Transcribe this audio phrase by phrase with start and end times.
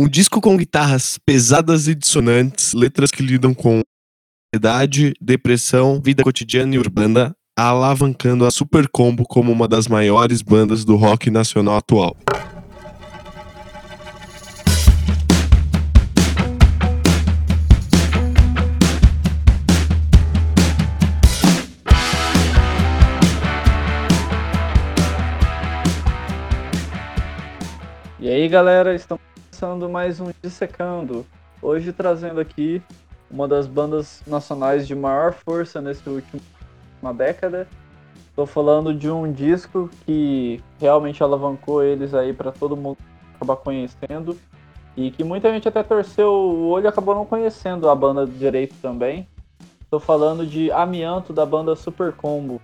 [0.00, 3.82] Um disco com guitarras pesadas e dissonantes, letras que lidam com
[4.50, 10.86] ansiedade, depressão, vida cotidiana e urbana, alavancando a Super Combo como uma das maiores bandas
[10.86, 12.16] do rock nacional atual.
[28.18, 29.29] E aí galera, estamos
[29.60, 31.26] começando mais um Dissecando.
[31.60, 32.80] Hoje trazendo aqui
[33.30, 36.40] uma das bandas nacionais de maior força nesse último
[37.02, 37.68] uma década.
[38.30, 42.96] Estou falando de um disco que realmente alavancou eles aí para todo mundo
[43.34, 44.34] acabar conhecendo
[44.96, 48.74] e que muita gente até torceu o olho e acabou não conhecendo a banda direito
[48.80, 49.28] também.
[49.82, 52.62] Estou falando de Amianto da banda Super Combo.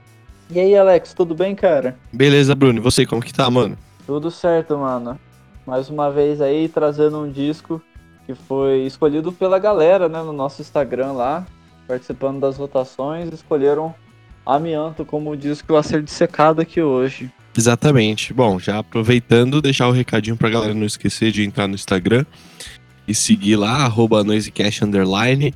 [0.49, 1.95] E aí, Alex, tudo bem, cara?
[2.11, 2.79] Beleza, Bruno.
[2.79, 3.77] E você, como que tá, mano?
[4.07, 5.19] Tudo certo, mano.
[5.67, 7.83] Mais uma vez aí trazendo um disco
[8.25, 11.47] que foi escolhido pela galera, né, no nosso Instagram lá,
[11.87, 13.95] participando das votações, escolheram
[14.45, 17.29] Amianto como disco a ser dissecado aqui hoje.
[17.57, 18.33] Exatamente.
[18.33, 22.25] Bom, já aproveitando, deixar o recadinho pra galera não esquecer de entrar no Instagram
[23.09, 25.53] e seguir lá, arroba noisecast underline.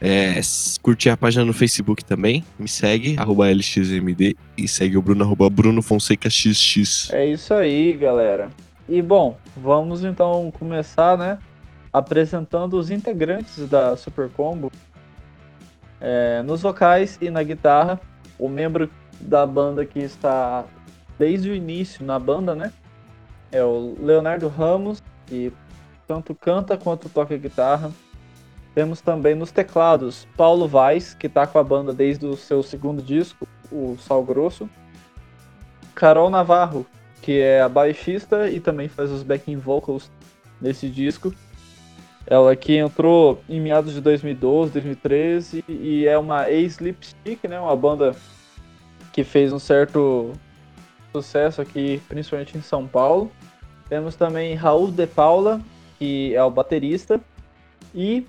[0.00, 0.40] É,
[0.82, 5.50] curtir a página no Facebook também, me segue, arroba LXMD, e segue o Bruno, arroba
[5.50, 7.10] Bruno Fonseca XX.
[7.12, 8.48] É isso aí, galera.
[8.88, 11.38] E bom, vamos então começar, né?
[11.92, 14.72] Apresentando os integrantes da Super Combo.
[16.00, 18.00] É, nos vocais e na guitarra,
[18.38, 20.64] o membro da banda que está
[21.18, 22.72] desde o início na banda, né?
[23.52, 25.52] É o Leonardo Ramos, que
[26.06, 27.90] tanto canta quanto toca guitarra.
[28.74, 33.02] Temos também nos teclados Paulo Vaz, que está com a banda desde o seu segundo
[33.02, 34.66] disco, o Sal Grosso.
[35.94, 36.86] Carol Navarro,
[37.28, 40.10] que é a baixista e também faz os backing vocals
[40.58, 41.30] nesse disco.
[42.26, 47.60] Ela que entrou em meados de 2012, 2013 e é uma ex-Lipstick, né?
[47.60, 48.16] Uma banda
[49.12, 50.32] que fez um certo
[51.12, 53.30] sucesso aqui, principalmente em São Paulo.
[53.90, 55.60] Temos também Raul de Paula,
[55.98, 57.20] que é o baterista.
[57.94, 58.26] E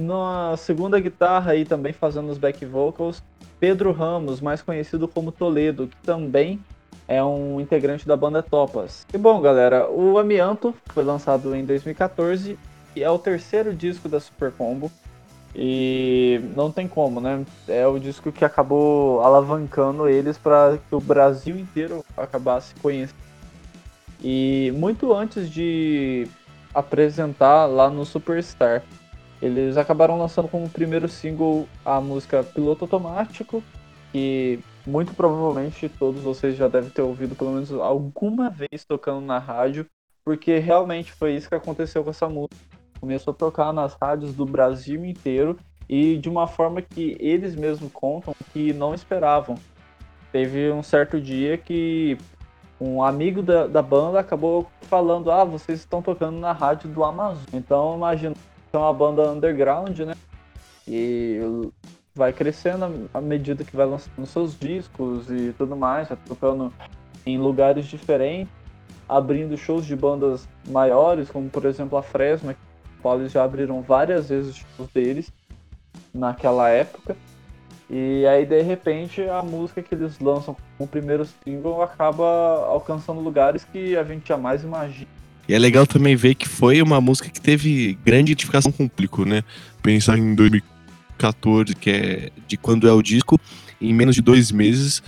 [0.00, 3.22] na segunda guitarra aí também fazendo os back vocals,
[3.60, 6.58] Pedro Ramos, mais conhecido como Toledo, que também
[7.08, 9.06] é um integrante da banda Topas.
[9.12, 12.58] E bom, galera, o Amianto foi lançado em 2014
[12.94, 14.92] e é o terceiro disco da Super Combo.
[15.54, 17.44] E não tem como, né?
[17.66, 23.18] É o disco que acabou alavancando eles para que o Brasil inteiro acabasse conhecendo.
[24.22, 26.28] E muito antes de
[26.74, 28.84] apresentar lá no Superstar,
[29.40, 33.62] eles acabaram lançando como primeiro single a música Piloto Automático,
[34.12, 39.38] que muito provavelmente todos vocês já devem ter ouvido pelo menos alguma vez tocando na
[39.38, 39.86] rádio,
[40.24, 42.56] porque realmente foi isso que aconteceu com essa música.
[42.98, 47.92] Começou a tocar nas rádios do Brasil inteiro e de uma forma que eles mesmos
[47.92, 49.56] contam que não esperavam.
[50.32, 52.18] Teve um certo dia que
[52.80, 57.44] um amigo da, da banda acabou falando: Ah, vocês estão tocando na rádio do Amazon.
[57.52, 58.34] Então, imagina,
[58.72, 60.14] é uma banda underground, né?
[60.86, 61.40] E
[62.18, 66.72] vai crescendo à medida que vai lançando seus discos e tudo mais, vai tocando
[67.24, 68.52] em lugares diferentes,
[69.08, 74.28] abrindo shows de bandas maiores, como por exemplo a Fresno, que eles já abriram várias
[74.28, 75.32] vezes os shows deles
[76.12, 77.16] naquela época.
[77.88, 83.64] E aí de repente a música que eles lançam como primeiro single acaba alcançando lugares
[83.64, 85.08] que a gente jamais imagina.
[85.48, 88.90] E é legal também ver que foi uma música que teve grande identificação com o
[88.90, 89.42] público, né?
[89.80, 90.77] Pensar em 2014
[91.18, 93.38] 14, que é de quando é o disco,
[93.80, 95.02] em menos de dois meses,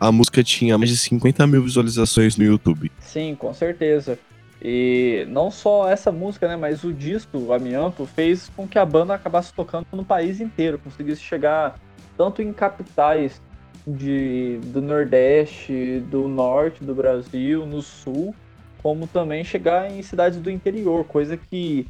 [0.00, 2.90] a música tinha mais de 50 mil visualizações no YouTube.
[3.00, 4.18] Sim, com certeza.
[4.62, 9.14] E não só essa música, né, mas o disco, Amianto, fez com que a banda
[9.14, 11.78] acabasse tocando no país inteiro, conseguisse chegar
[12.16, 13.40] tanto em capitais
[13.86, 18.34] de, do Nordeste, do Norte do Brasil, no Sul,
[18.82, 21.86] como também chegar em cidades do interior, coisa que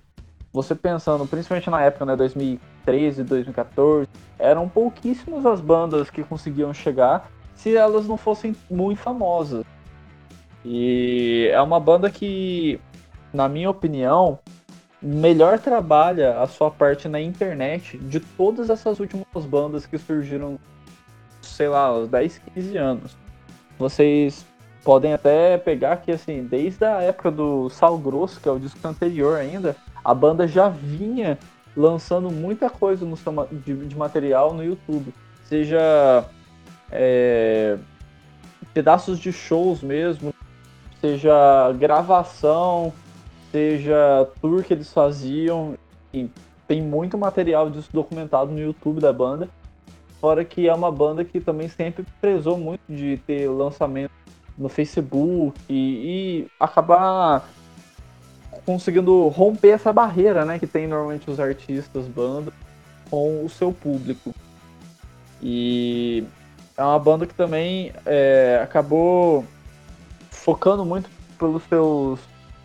[0.52, 2.16] você pensando, principalmente na época, né,
[2.88, 4.08] 2013, 2014,
[4.38, 9.64] eram pouquíssimas as bandas que conseguiam chegar se elas não fossem muito famosas.
[10.64, 12.80] E é uma banda que,
[13.32, 14.38] na minha opinião,
[15.02, 20.58] melhor trabalha a sua parte na internet de todas essas últimas bandas que surgiram,
[21.42, 23.16] sei lá, aos 10, 15 anos.
[23.78, 24.46] Vocês
[24.82, 28.86] podem até pegar que, assim, desde a época do Sal Grosso, que é o disco
[28.86, 31.38] anterior ainda, a banda já vinha
[31.78, 33.32] lançando muita coisa no seu,
[33.64, 35.14] de, de material no YouTube.
[35.44, 36.24] Seja
[36.90, 37.78] é,
[38.74, 40.34] pedaços de shows mesmo,
[41.00, 42.92] seja gravação,
[43.52, 45.78] seja tour que eles faziam.
[46.12, 46.28] E
[46.66, 49.48] tem muito material disso documentado no YouTube da banda.
[50.20, 54.10] Fora que é uma banda que também sempre prezou muito de ter lançamento
[54.58, 57.48] no Facebook e, e acabar
[58.68, 62.52] conseguindo romper essa barreira, né, que tem normalmente os artistas, bandas,
[63.08, 64.34] com o seu público.
[65.40, 66.22] E
[66.76, 69.42] é uma banda que também é, acabou
[70.30, 72.20] focando muito pelos seus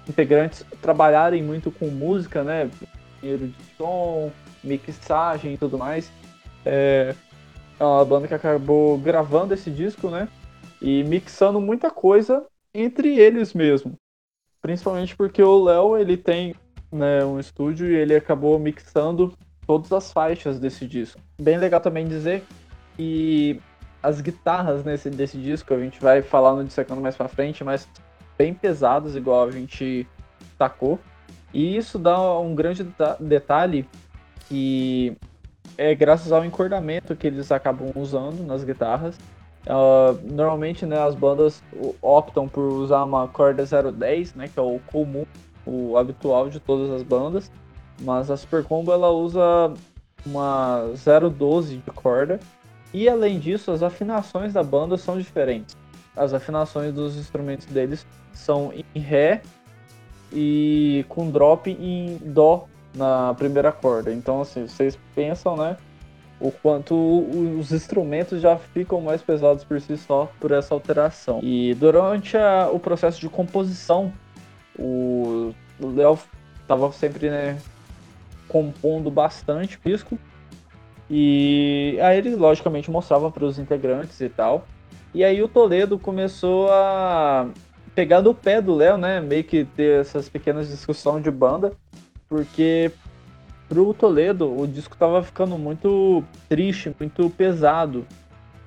[0.06, 2.70] integrantes trabalharem muito com música, né,
[3.22, 4.30] engenheiro de som,
[4.62, 6.12] mixagem e tudo mais.
[6.66, 7.16] É,
[7.80, 10.28] é uma banda que acabou gravando esse disco, né,
[10.82, 13.98] e mixando muita coisa entre eles mesmo.
[14.64, 16.56] Principalmente porque o Léo, ele tem
[16.90, 19.34] né, um estúdio e ele acabou mixando
[19.68, 21.20] todas as faixas desse disco.
[21.40, 22.46] Bem legal também dizer
[22.96, 23.62] que
[24.02, 27.90] as guitarras nesse, desse disco, a gente vai falar no dissecando mais pra frente, mas
[28.38, 30.08] bem pesadas, igual a gente
[30.58, 30.98] tacou.
[31.54, 32.88] E isso dá um grande
[33.20, 33.86] detalhe
[34.48, 35.18] que
[35.78, 39.18] é graças ao encordamento que eles acabam usando nas guitarras.
[39.66, 41.64] Uh, normalmente, né, as bandas
[42.02, 45.26] optam por usar uma corda 010, né, que é o comum,
[45.66, 47.50] o habitual de todas as bandas,
[48.02, 49.74] mas a Super Combo ela usa
[50.26, 50.90] uma
[51.32, 52.40] 012 de corda
[52.94, 55.76] e além disso, as afinações da banda são diferentes.
[56.16, 59.42] As afinações dos instrumentos deles são em ré
[60.32, 64.14] e com drop em dó na primeira corda.
[64.14, 65.78] Então, assim, vocês pensam, né?
[66.44, 66.94] O quanto
[67.58, 71.40] os instrumentos já ficam mais pesados por si só por essa alteração.
[71.42, 74.12] E durante a, o processo de composição,
[74.78, 76.20] o Léo
[76.62, 77.58] estava sempre né,
[78.50, 80.20] compondo bastante disco.
[81.10, 84.68] E aí ele logicamente mostrava para os integrantes e tal.
[85.14, 87.48] E aí o Toledo começou a
[87.96, 89.22] pegar no pé do Léo, né?
[89.22, 91.72] Meio que ter essas pequenas discussões de banda.
[92.28, 92.92] Porque
[93.74, 98.06] pro Toledo, o disco tava ficando muito triste, muito pesado.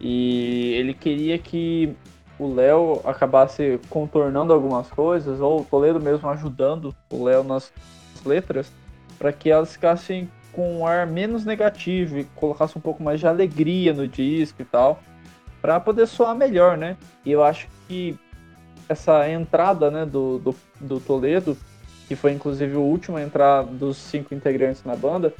[0.00, 1.94] E ele queria que
[2.36, 7.72] o Léo acabasse contornando algumas coisas, ou o Toledo mesmo ajudando o Léo nas
[8.24, 8.70] letras,
[9.16, 13.28] para que elas ficassem com um ar menos negativo e colocasse um pouco mais de
[13.28, 15.00] alegria no disco e tal,
[15.62, 16.96] para poder soar melhor, né?
[17.24, 18.18] E eu acho que
[18.88, 21.56] essa entrada né, do, do, do Toledo
[22.06, 25.32] que foi inclusive o último a entrar dos cinco integrantes na banda,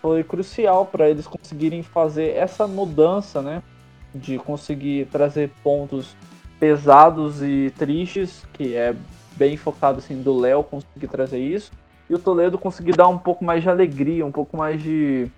[0.00, 3.62] foi crucial para eles conseguirem fazer essa mudança, né?
[4.14, 6.16] De conseguir trazer pontos
[6.58, 8.94] pesados e tristes, que é
[9.36, 11.70] bem focado assim do Léo conseguir trazer isso,
[12.08, 15.30] e o Toledo conseguir dar um pouco mais de alegria, um pouco mais de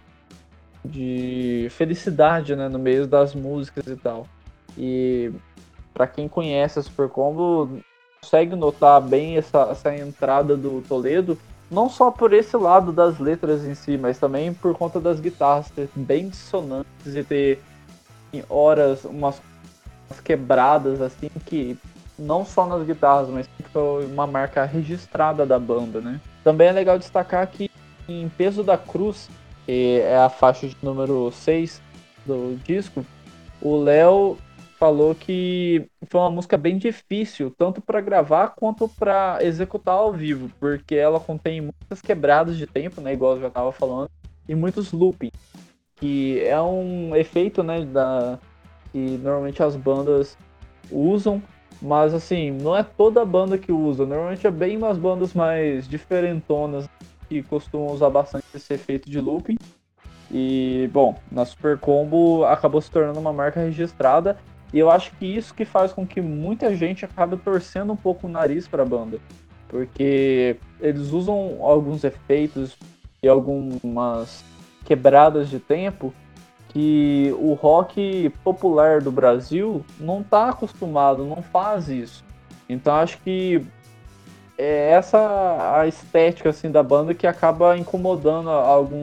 [0.85, 4.27] de felicidade, né, no meio das músicas e tal.
[4.77, 5.31] E
[5.95, 7.79] para quem conhece a Super Combo,
[8.23, 11.37] consegue notar bem essa, essa entrada do Toledo,
[11.69, 15.69] não só por esse lado das letras em si, mas também por conta das guitarras
[15.71, 17.63] ter bem dissonantes e ter
[18.33, 19.43] em horas umas,
[20.09, 21.77] umas quebradas assim que
[22.19, 26.21] não só nas guitarras, mas foi uma marca registrada da banda, né?
[26.45, 27.71] Também é legal destacar que
[28.09, 29.29] em Peso da Cruz,
[29.67, 31.81] que é a faixa de número 6
[32.25, 33.05] do disco,
[33.61, 34.37] o Léo
[34.82, 40.50] falou que foi uma música bem difícil, tanto para gravar quanto para executar ao vivo,
[40.58, 44.10] porque ela contém muitas quebradas de tempo, né, igual eu já estava falando,
[44.48, 45.31] e muitos looping,
[45.94, 48.41] que é um efeito, né, da
[48.91, 50.36] que normalmente as bandas
[50.91, 51.41] usam,
[51.81, 56.89] mas assim, não é toda banda que usa, normalmente é bem umas bandas mais diferentonas
[57.29, 59.56] que costumam usar bastante esse efeito de looping.
[60.34, 64.39] E, bom, na Super Combo acabou se tornando uma marca registrada
[64.72, 68.26] e eu acho que isso que faz com que muita gente acabe torcendo um pouco
[68.26, 69.19] o nariz para a banda.
[69.69, 72.76] Porque eles usam alguns efeitos
[73.22, 74.44] e algumas
[74.84, 76.12] quebradas de tempo
[76.69, 82.24] que o rock popular do Brasil não está acostumado, não faz isso.
[82.69, 83.62] Então acho que
[84.56, 89.02] é essa a estética assim da banda que acaba incomodando alguns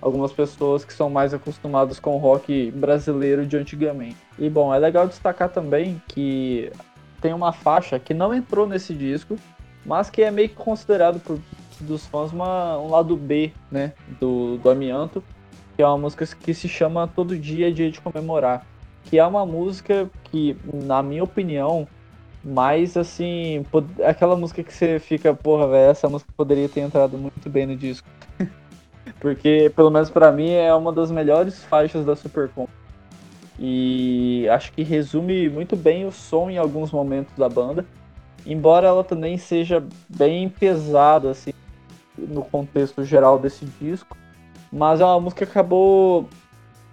[0.00, 4.16] algumas pessoas que são mais acostumadas com o rock brasileiro de antigamente.
[4.38, 6.72] E bom, é legal destacar também que
[7.20, 9.36] tem uma faixa que não entrou nesse disco,
[9.84, 11.38] mas que é meio que considerado por
[11.80, 15.22] dos fãs uma, um lado B, né, do, do Amianto,
[15.76, 18.66] que é uma música que se chama Todo Dia é Dia de Comemorar,
[19.04, 21.88] que é uma música que, na minha opinião,
[22.44, 23.64] mais assim,
[24.04, 27.76] aquela música que você fica, porra, velho, essa música poderia ter entrado muito bem no
[27.76, 28.06] disco.
[29.18, 32.66] Porque, pelo menos para mim, é uma das melhores faixas da Supercom.
[33.58, 37.84] E acho que resume muito bem o som em alguns momentos da banda.
[38.46, 41.52] embora ela também seja bem pesada, assim,
[42.16, 44.16] no contexto geral desse disco,
[44.72, 46.28] mas é uma música que acabou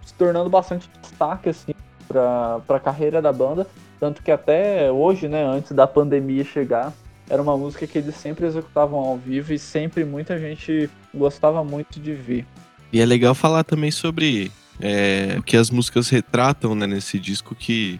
[0.05, 1.73] se tornando bastante destaque, assim,
[2.07, 3.67] pra, pra carreira da banda,
[3.99, 6.93] tanto que até hoje, né, antes da pandemia chegar,
[7.29, 11.99] era uma música que eles sempre executavam ao vivo e sempre muita gente gostava muito
[11.99, 12.45] de ver.
[12.91, 17.53] E é legal falar também sobre é, o que as músicas retratam né, nesse disco,
[17.53, 17.99] que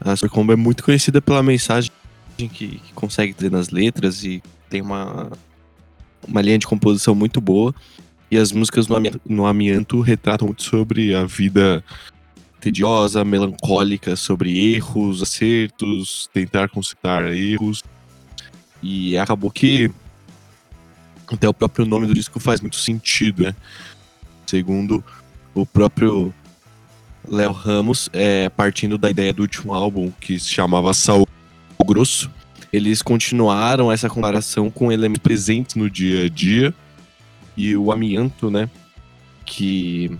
[0.00, 1.90] a Supercombo é muito conhecida pela mensagem
[2.36, 5.30] que, que consegue ter nas letras e tem uma,
[6.26, 7.74] uma linha de composição muito boa.
[8.30, 11.84] E as músicas no no amianto retratam muito sobre a vida
[12.60, 17.82] tediosa, melancólica, sobre erros, acertos, tentar consertar erros.
[18.82, 19.90] E acabou que
[21.26, 23.54] até o próprio nome do disco faz muito sentido, né?
[24.46, 25.02] Segundo
[25.54, 26.34] o próprio
[27.28, 31.26] Léo Ramos, é, partindo da ideia do último álbum, que se chamava Sal
[31.84, 32.30] Grosso,
[32.72, 36.74] eles continuaram essa comparação com elementos presentes no dia a dia
[37.56, 38.68] e o amianto, né?
[39.44, 40.10] Que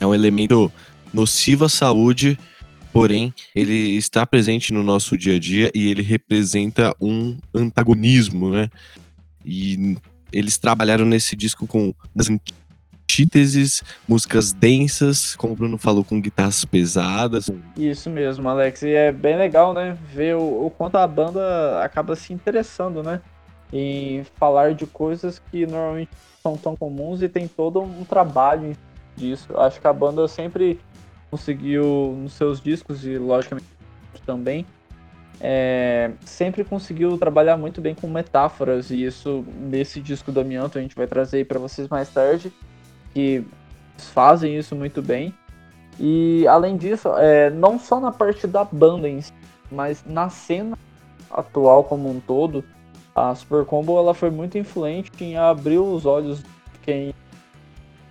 [0.00, 0.70] é um elemento
[1.12, 2.38] nocivo à saúde,
[2.96, 8.70] porém ele está presente no nosso dia a dia e ele representa um antagonismo, né?
[9.44, 9.98] E
[10.32, 11.92] eles trabalharam nesse disco com
[13.06, 17.50] antíteses, músicas densas, como o Bruno falou, com guitarras pesadas.
[17.76, 18.80] Isso mesmo, Alex.
[18.82, 19.96] E é bem legal, né?
[20.14, 23.20] Ver o, o quanto a banda acaba se interessando, né?
[23.70, 26.10] Em falar de coisas que normalmente
[26.42, 28.74] são tão comuns e tem todo um trabalho
[29.14, 29.48] disso.
[29.58, 30.80] Acho que a banda sempre
[31.36, 33.66] conseguiu, nos seus discos e logicamente
[34.24, 34.66] também,
[35.38, 40.80] é, sempre conseguiu trabalhar muito bem com metáforas e isso nesse disco do Amianto a
[40.80, 42.50] gente vai trazer para vocês mais tarde
[43.12, 43.44] que
[43.98, 45.34] fazem isso muito bem.
[46.00, 49.32] E além disso é, não só na parte da banda em si,
[49.70, 50.76] mas na cena
[51.30, 52.64] atual como um todo
[53.14, 57.14] a Super Combo ela foi muito influente em abrir os olhos de quem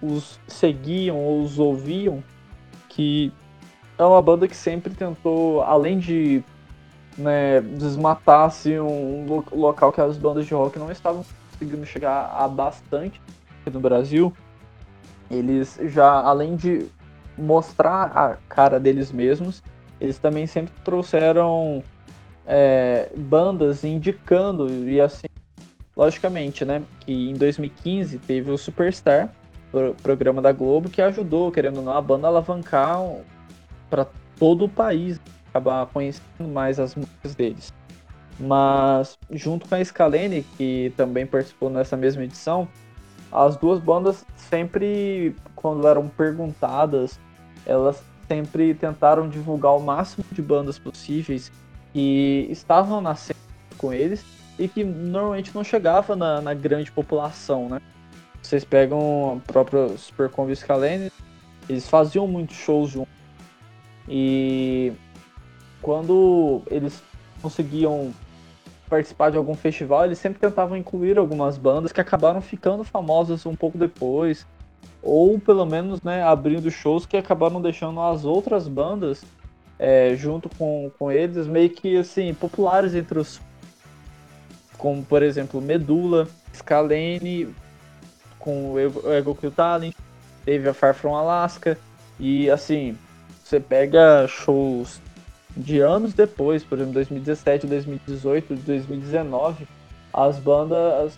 [0.02, 2.24] os seguiam ou os ouviam
[2.96, 3.32] que
[3.98, 6.42] é uma banda que sempre tentou além de
[7.18, 13.22] né, desmatasse um local que as bandas de rock não estavam conseguindo chegar a bastante
[13.72, 14.32] no Brasil,
[15.30, 16.86] eles já, além de
[17.38, 19.64] mostrar a cara deles mesmos,
[20.00, 21.84] eles também sempre trouxeram
[22.46, 25.26] é, bandas indicando, e assim,
[25.98, 29.34] logicamente, né, que em 2015 teve o Superstar,
[30.02, 33.00] programa da Globo, que ajudou, querendo ou não, a banda alavancar
[33.90, 37.74] para todo o país acabar conhecendo mais as músicas deles.
[38.40, 42.68] Mas junto com a Scalene, que também participou nessa mesma edição,
[43.32, 47.20] as duas bandas sempre, quando eram perguntadas,
[47.66, 51.52] elas sempre tentaram divulgar o máximo de bandas possíveis
[51.94, 53.40] que estavam na cena
[53.78, 54.26] com eles
[54.58, 57.82] e que normalmente não chegava na, na grande população, né?
[58.46, 61.12] Vocês pegam a própria Supercombi e Scalene,
[61.68, 63.14] eles faziam muitos shows juntos.
[64.08, 64.94] E
[65.82, 67.02] quando eles
[67.42, 68.14] conseguiam
[68.88, 73.56] participar de algum festival, eles sempre tentavam incluir algumas bandas que acabaram ficando famosas um
[73.56, 74.46] pouco depois,
[75.02, 79.26] ou pelo menos né, abrindo shows que acabaram deixando as outras bandas
[79.80, 83.42] é, junto com, com eles meio que assim populares entre os
[84.78, 87.54] como por exemplo Medula, Scalene
[88.46, 88.80] com o
[89.12, 89.94] Ego, Kill Talent,
[90.46, 91.78] teve a Far From Alaska.
[92.18, 92.98] E assim
[93.44, 95.02] você pega shows
[95.58, 99.68] de anos depois, por exemplo, 2017, 2018, 2019,
[100.14, 101.18] as bandas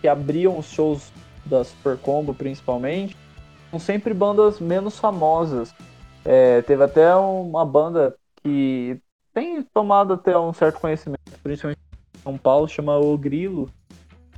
[0.00, 1.10] que abriam os shows
[1.44, 3.16] da Super Combo, principalmente,
[3.70, 5.74] são sempre bandas menos famosas.
[6.24, 9.00] É, teve até uma banda que
[9.32, 11.78] tem tomado até um certo conhecimento, principalmente
[12.16, 13.70] em São Paulo, chama O Grilo,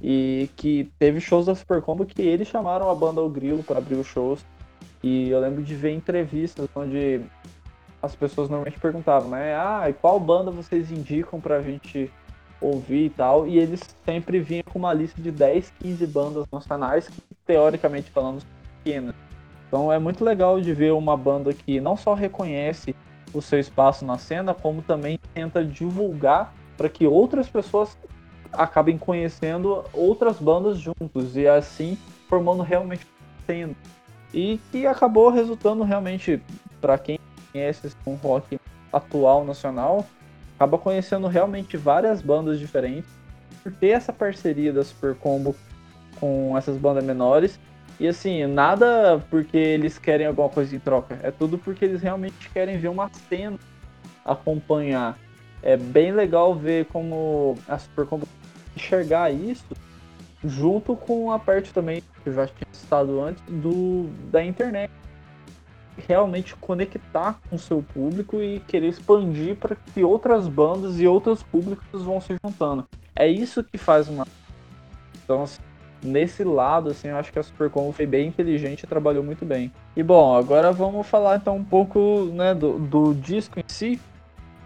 [0.03, 3.79] e que teve shows da Super Combo que eles chamaram a banda O Grilo para
[3.79, 4.45] abrir os shows.
[5.03, 7.21] E eu lembro de ver entrevistas onde
[8.03, 9.55] as pessoas normalmente perguntavam, né?
[9.57, 12.11] Ah, e qual banda vocês indicam pra gente
[12.61, 13.47] ouvir e tal?
[13.47, 18.41] E eles sempre vinham com uma lista de 10, 15 bandas nacionais que, teoricamente falando,
[18.41, 18.49] são
[18.83, 19.15] pequenas.
[19.67, 22.95] Então é muito legal de ver uma banda que não só reconhece
[23.35, 27.99] o seu espaço na cena, como também tenta divulgar para que outras pessoas
[28.53, 31.97] acabem conhecendo outras bandas juntos e assim
[32.29, 33.07] formando realmente
[33.47, 33.75] cena.
[34.33, 36.43] E que acabou resultando realmente
[36.81, 37.19] para quem
[37.53, 38.61] conhece um rock
[38.93, 40.07] atual nacional,
[40.57, 43.11] acaba conhecendo realmente várias bandas diferentes
[43.63, 45.55] por ter essa parceria da Super Combo
[46.21, 47.59] com essas bandas menores.
[47.99, 52.49] E assim, nada porque eles querem alguma coisa em troca, é tudo porque eles realmente
[52.51, 53.59] querem ver uma cena
[54.25, 55.19] acompanhar.
[55.63, 58.27] É bem legal ver como a Supercombo
[58.77, 59.67] enxergar isso
[60.45, 64.91] junto com a parte também que eu já tinha citado antes do da internet
[66.07, 72.03] realmente conectar com seu público e querer expandir para que outras bandas e outros públicos
[72.05, 72.87] vão se juntando.
[73.17, 74.25] É isso que faz uma
[75.25, 75.61] então assim,
[76.03, 79.73] nesse lado assim, eu acho que a Supercombo foi bem inteligente e trabalhou muito bem.
[79.97, 84.01] E bom, agora vamos falar então um pouco né, do, do disco em si.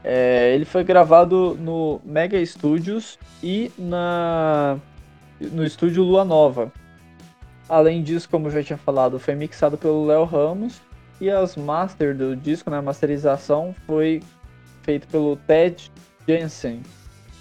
[0.04, 4.76] É, ele foi gravado no Mega Studios e na,
[5.40, 6.72] no estúdio Lua Nova.
[7.68, 10.80] Além disso, como eu já tinha falado, foi mixado pelo Léo Ramos
[11.20, 14.20] e as master do disco, né, a masterização, foi
[14.82, 15.90] feito pelo Ted
[16.26, 16.82] Jensen,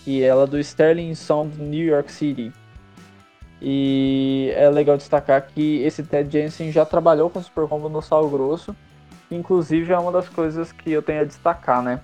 [0.06, 2.52] e ela é do Sterling Sound New York City.
[3.60, 8.02] E é legal destacar que esse Ted Jensen já trabalhou com o Super Combo no
[8.02, 8.76] Sal Grosso,
[9.32, 12.00] inclusive é uma das coisas que eu tenho a destacar, né?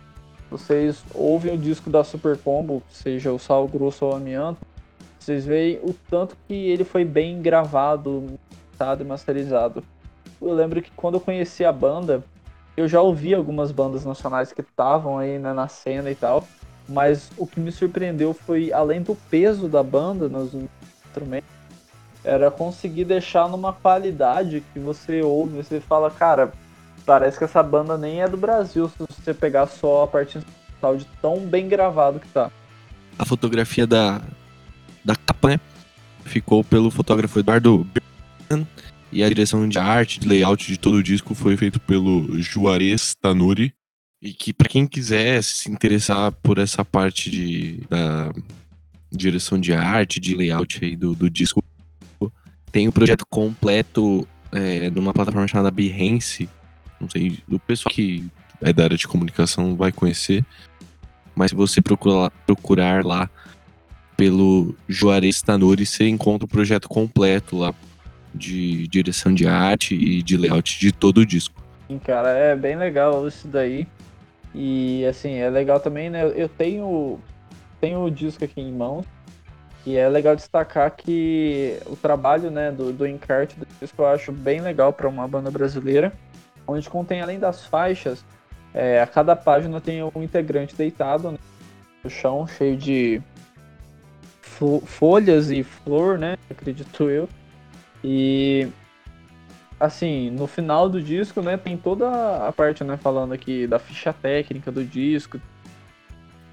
[0.50, 4.60] Vocês ouvem o disco da Super Combo, seja o Sal Grosso ou o Amianto,
[5.20, 8.40] vocês veem o tanto que ele foi bem gravado,
[8.72, 9.84] mixado e masterizado.
[10.42, 12.24] Eu lembro que quando eu conheci a banda,
[12.78, 16.48] eu já ouvi algumas bandas nacionais que estavam aí né, na cena e tal,
[16.88, 21.50] mas o que me surpreendeu foi, além do peso da banda nos instrumentos,
[22.24, 26.54] era conseguir deixar numa qualidade que você ouve, você fala, cara,
[27.08, 30.98] parece que essa banda nem é do Brasil, se você pegar só a parte instrumental
[30.98, 32.52] de tão bem gravado que tá.
[33.18, 34.22] A fotografia da,
[35.06, 35.60] da capa, né,
[36.26, 37.88] ficou pelo fotógrafo Eduardo
[38.50, 38.68] Berman,
[39.10, 43.16] e a direção de arte, de layout de todo o disco foi feito pelo Juarez
[43.16, 43.74] Tanuri.
[44.22, 48.34] E que para quem quiser se interessar por essa parte de, da
[49.12, 51.64] direção de arte, de layout aí do, do disco,
[52.72, 56.50] tem o projeto completo é, numa plataforma chamada Behance,
[57.00, 58.26] não sei, o pessoal que
[58.62, 60.44] é da área de comunicação vai conhecer.
[61.36, 63.30] Mas se você procurar, procurar lá
[64.16, 67.74] pelo Juarez Tanuri, você encontra o projeto completo lá
[68.34, 71.62] de direção de arte e de layout de todo o disco.
[71.88, 73.88] Sim, cara, é bem legal isso daí.
[74.54, 76.32] E assim, é legal também, né?
[76.36, 77.20] Eu tenho,
[77.80, 79.06] tenho o disco aqui em mãos.
[79.86, 84.34] E é legal destacar que o trabalho né, do, do encarte do disco eu acho
[84.34, 86.12] bem legal para uma banda brasileira
[86.68, 88.24] onde contém além das faixas,
[88.74, 91.38] é, a cada página tem um integrante deitado né,
[92.04, 93.22] no chão, cheio de
[94.86, 96.38] folhas e flor, né?
[96.50, 97.30] Acredito eu.
[98.04, 98.68] E
[99.80, 104.12] assim, no final do disco, né, tem toda a parte, né, falando aqui da ficha
[104.12, 105.40] técnica do disco.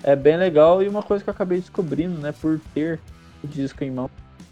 [0.02, 3.00] É bem legal e uma coisa que eu acabei descobrindo, né, por ter
[3.42, 4.10] o disco em mão,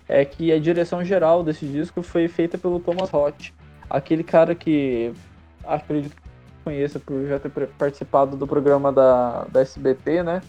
[0.08, 3.50] é que a direção geral desse disco foi feita pelo Thomas Roth,
[3.88, 5.12] aquele cara que
[5.64, 6.22] acredito que
[6.64, 10.42] conheça por já ter participado do programa da, da SBT, né?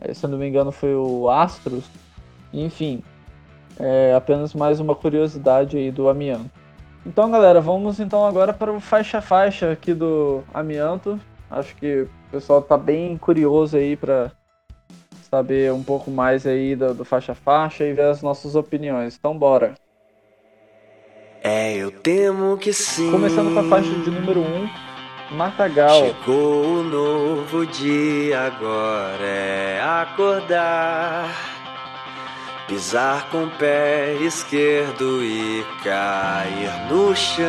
[0.00, 1.84] É, se eu não me engano foi o Astros.
[2.52, 3.02] Enfim,
[3.78, 6.50] é apenas mais uma curiosidade aí do amianto.
[7.04, 11.18] Então, galera, vamos então agora para o faixa faixa aqui do amianto.
[11.50, 14.30] Acho que o pessoal tá bem curioso aí para
[15.30, 19.16] saber um pouco mais aí do, do faixa faixa e ver as nossas opiniões.
[19.18, 19.74] Então, bora.
[21.42, 23.10] É, eu temo que sim.
[23.10, 24.68] Começando com a faixa de número 1, um,
[25.30, 26.06] Matagal.
[26.06, 31.34] Chegou o novo dia, agora é acordar.
[32.68, 37.46] Pisar com o pé esquerdo e cair no chão.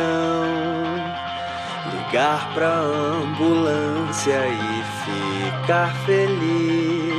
[1.94, 7.12] Ligar pra ambulância e ficar feliz.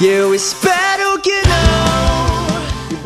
[0.00, 2.15] E eu espero que não.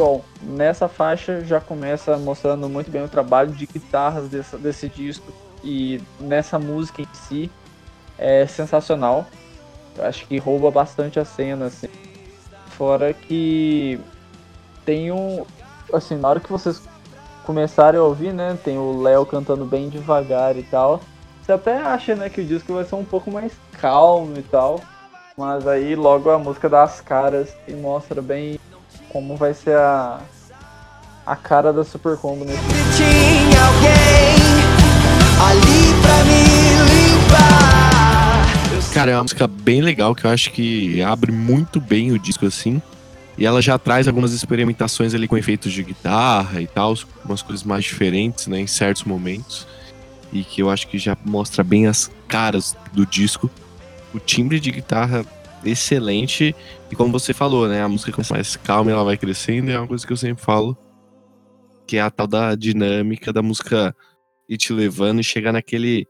[0.01, 5.31] Bom, nessa faixa já começa mostrando muito bem o trabalho de guitarras desse, disco
[5.63, 7.51] e nessa música em si
[8.17, 9.27] é sensacional.
[9.99, 11.89] Eu acho que rouba bastante a cena, assim.
[12.69, 14.01] Fora que
[14.87, 15.45] tem um.
[15.93, 16.81] Assim, na hora que vocês
[17.45, 18.59] começarem a ouvir, né?
[18.65, 21.03] Tem o Léo cantando bem devagar e tal.
[21.43, 24.81] Você até acha, né, que o disco vai ser um pouco mais calmo e tal.
[25.37, 28.59] Mas aí logo a música dá as caras e mostra bem
[29.13, 30.21] como vai ser a,
[31.27, 32.59] a cara da Super Combo nesse
[32.97, 34.37] Tinha alguém
[35.49, 36.43] ali pra me
[36.91, 38.41] limpar.
[38.95, 42.47] Cara, é uma música bem legal que eu acho que abre muito bem o disco
[42.47, 42.83] assim.
[43.39, 46.95] E ela já traz algumas experimentações ali com efeitos de guitarra e tal,
[47.25, 49.67] umas coisas mais diferentes, né, em certos momentos.
[50.33, 53.51] E que eu acho que já mostra bem as caras do disco.
[54.13, 55.25] O timbre de guitarra
[55.65, 56.55] excelente.
[56.91, 57.83] E como você falou, né?
[57.83, 59.71] A música começa mais calma ela vai crescendo.
[59.71, 60.77] E é uma coisa que eu sempre falo.
[61.87, 63.95] Que é a tal da dinâmica da música
[64.49, 66.07] ir te levando e chegar naquele.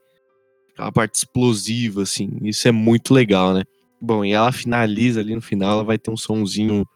[0.72, 2.30] aquela parte explosiva, assim.
[2.42, 3.62] Isso é muito legal, né?
[4.00, 6.86] Bom, e ela finaliza ali no final, ela vai ter um sonzinho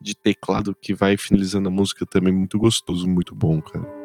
[0.00, 3.97] de teclado que vai finalizando a música também muito gostoso, muito bom, cara.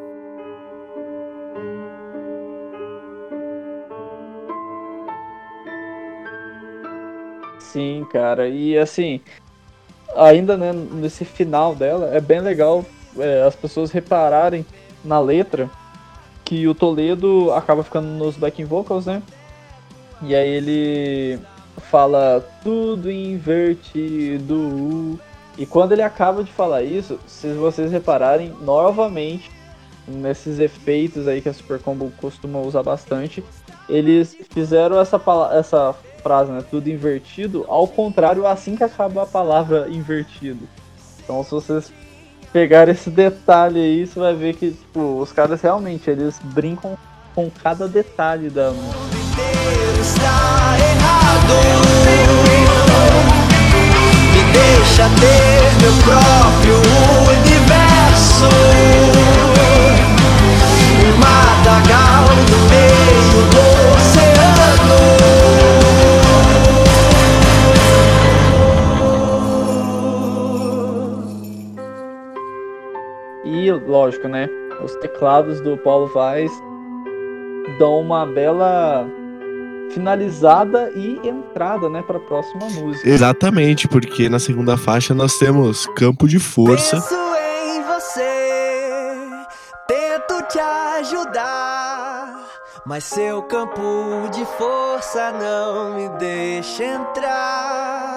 [7.74, 8.48] Sim, cara.
[8.48, 9.20] E assim,
[10.14, 12.84] ainda né, nesse final dela, é bem legal
[13.18, 14.64] é, as pessoas repararem
[15.04, 15.68] na letra
[16.44, 19.20] que o Toledo acaba ficando nos backing vocals, né?
[20.22, 21.40] E aí ele
[21.90, 25.18] fala tudo invertido.
[25.58, 29.50] E quando ele acaba de falar isso, se vocês repararem novamente
[30.06, 33.42] nesses efeitos aí que a Super Combo costuma usar bastante,
[33.88, 35.20] eles fizeram essa,
[35.52, 35.92] essa
[36.24, 36.64] frase, né?
[36.70, 40.66] Tudo invertido, ao contrário, assim que acaba a palavra invertido.
[41.22, 41.92] Então se vocês
[42.50, 46.96] pegar esse detalhe aí, você vai ver que tipo, os caras realmente eles brincam
[47.34, 48.72] com cada detalhe da
[61.18, 63.64] matagal no meio do
[73.64, 74.46] E, lógico, né?
[74.82, 76.50] Os teclados do Paulo Vaz
[77.78, 79.08] dão uma bela
[79.90, 83.08] finalizada e entrada, né, para a próxima música.
[83.08, 86.96] Exatamente, porque na segunda faixa nós temos Campo de Força.
[86.96, 89.30] Penso em você,
[89.86, 92.38] tento te ajudar,
[92.84, 98.13] mas seu campo de força não me deixa entrar.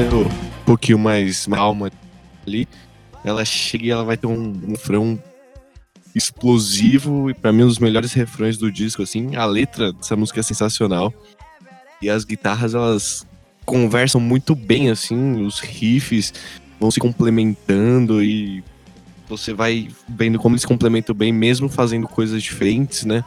[0.00, 1.90] Também um pouquinho mais alma
[2.46, 2.66] ali.
[3.22, 5.22] Ela chega e ela vai ter um, um refrão
[6.14, 9.36] explosivo e para mim um dos melhores refrões do disco assim.
[9.36, 11.12] A letra dessa música é sensacional.
[12.00, 13.26] E as guitarras elas
[13.66, 16.32] conversam muito bem assim, os riffs
[16.80, 18.64] vão se complementando e
[19.28, 23.22] você vai vendo como eles complementam bem mesmo fazendo coisas diferentes, né?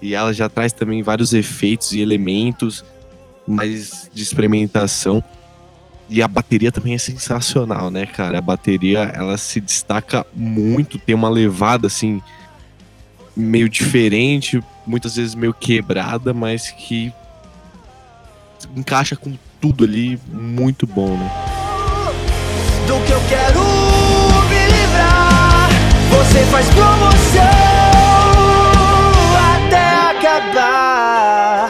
[0.00, 2.84] E ela já traz também vários efeitos e elementos
[3.48, 5.24] mais de experimentação.
[6.10, 8.38] E a bateria também é sensacional, né, cara?
[8.38, 12.22] A bateria, ela se destaca muito, tem uma levada, assim,
[13.36, 17.12] meio diferente, muitas vezes meio quebrada, mas que
[18.74, 21.30] encaixa com tudo ali, muito bom, né?
[22.86, 23.60] Do que eu quero
[24.48, 25.68] me livrar,
[26.10, 27.42] você faz promoção
[29.66, 31.68] até acabar.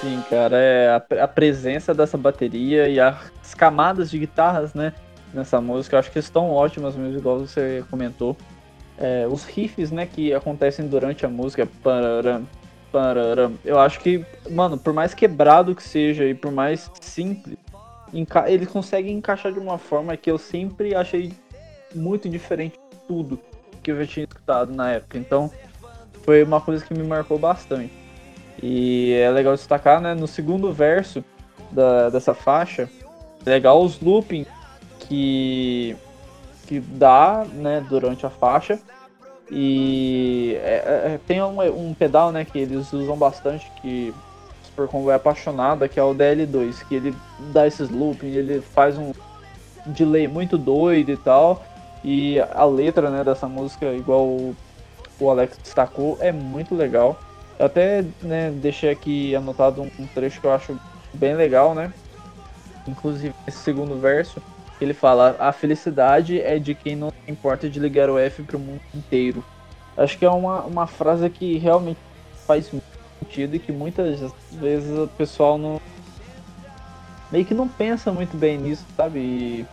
[0.00, 3.16] Sim, cara, é a, a presença dessa bateria e as
[3.64, 4.92] camadas de guitarras, né,
[5.32, 8.36] nessa música, eu acho que estão ótimas mesmo, igual você comentou.
[8.98, 12.46] É, os riffs, né, que acontecem durante a música, pararam,
[12.92, 17.56] pararam, eu acho que, mano, por mais quebrado que seja e por mais simples,
[18.46, 21.32] eles conseguem encaixar de uma forma que eu sempre achei
[21.94, 23.40] muito diferente de tudo
[23.82, 25.16] que eu já tinha escutado na época.
[25.16, 25.50] Então,
[26.22, 27.92] foi uma coisa que me marcou bastante.
[28.62, 31.24] E é legal destacar, né, no segundo verso
[31.72, 32.88] da, dessa faixa,
[33.44, 34.46] legal os looping
[35.00, 35.96] que
[36.66, 38.78] que dá, né, durante a faixa.
[39.50, 44.12] E é, é, tem um, um, pedal, né, que eles usam bastante, que
[44.62, 47.14] o Super Combo é apaixonada, que é o DL2, que ele
[47.52, 49.12] dá esses looping, ele faz um
[49.86, 51.62] delay muito doido e tal.
[52.02, 54.56] E a letra, né, dessa música, igual o,
[55.20, 57.18] o Alex destacou, é muito legal.
[57.58, 60.78] Eu até né, deixei aqui anotado um, um trecho que eu acho
[61.12, 61.92] bem legal, né?
[62.86, 64.42] Inclusive, esse segundo verso,
[64.80, 68.60] ele fala: A felicidade é de quem não importa de ligar o F para o
[68.60, 69.44] mundo inteiro.
[69.96, 71.98] Acho que é uma, uma frase que realmente
[72.46, 72.70] faz
[73.20, 75.80] sentido e que muitas vezes o pessoal não.
[77.30, 79.18] meio que não pensa muito bem nisso, sabe?
[79.18, 79.66] E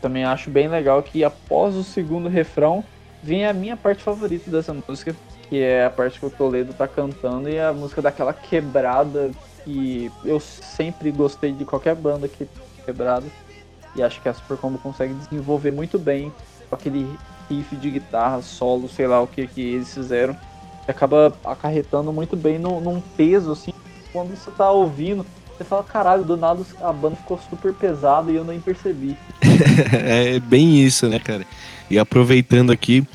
[0.00, 2.84] também acho bem legal que após o segundo refrão
[3.22, 5.14] vem a minha parte favorita dessa música,
[5.48, 9.30] que é a parte que o Toledo tá cantando e a música daquela quebrada
[9.68, 12.48] que eu sempre gostei de qualquer banda que
[12.86, 13.26] quebrada.
[13.94, 16.32] E acho que a Super Combo consegue desenvolver muito bem
[16.72, 17.06] aquele
[17.50, 20.34] riff de guitarra, solo, sei lá o que, que eles fizeram.
[20.86, 23.72] Acaba acarretando muito bem no, num peso, assim.
[24.10, 25.26] Quando você tá ouvindo,
[25.56, 29.14] você fala, caralho, do nada a banda ficou super pesada e eu nem percebi.
[29.92, 31.44] é bem isso, né, cara?
[31.90, 33.06] E aproveitando aqui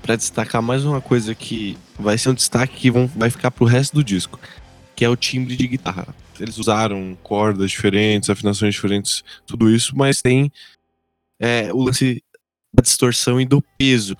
[0.00, 3.66] para destacar mais uma coisa que vai ser um destaque que vão, vai ficar pro
[3.66, 4.38] resto do disco,
[4.98, 6.08] que é o timbre de guitarra.
[6.40, 10.50] eles usaram cordas diferentes, afinações diferentes, tudo isso, mas tem
[11.38, 12.20] é, o lance
[12.74, 14.16] da distorção e do peso.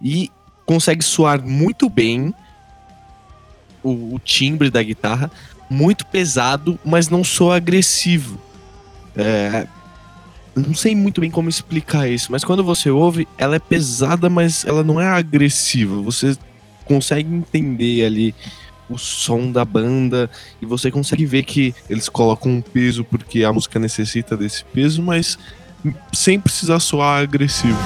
[0.00, 0.30] E
[0.64, 2.32] consegue soar muito bem
[3.82, 5.30] o, o timbre da guitarra,
[5.68, 8.40] muito pesado, mas não soa agressivo.
[9.14, 9.68] É,
[10.56, 14.64] não sei muito bem como explicar isso, mas quando você ouve, ela é pesada, mas
[14.64, 16.00] ela não é agressiva.
[16.00, 16.34] Você
[16.86, 18.34] consegue entender ali
[18.88, 23.52] o som da banda e você consegue ver que eles colocam um peso porque a
[23.52, 25.38] música necessita desse peso, mas
[26.12, 27.78] sem precisar soar agressivo.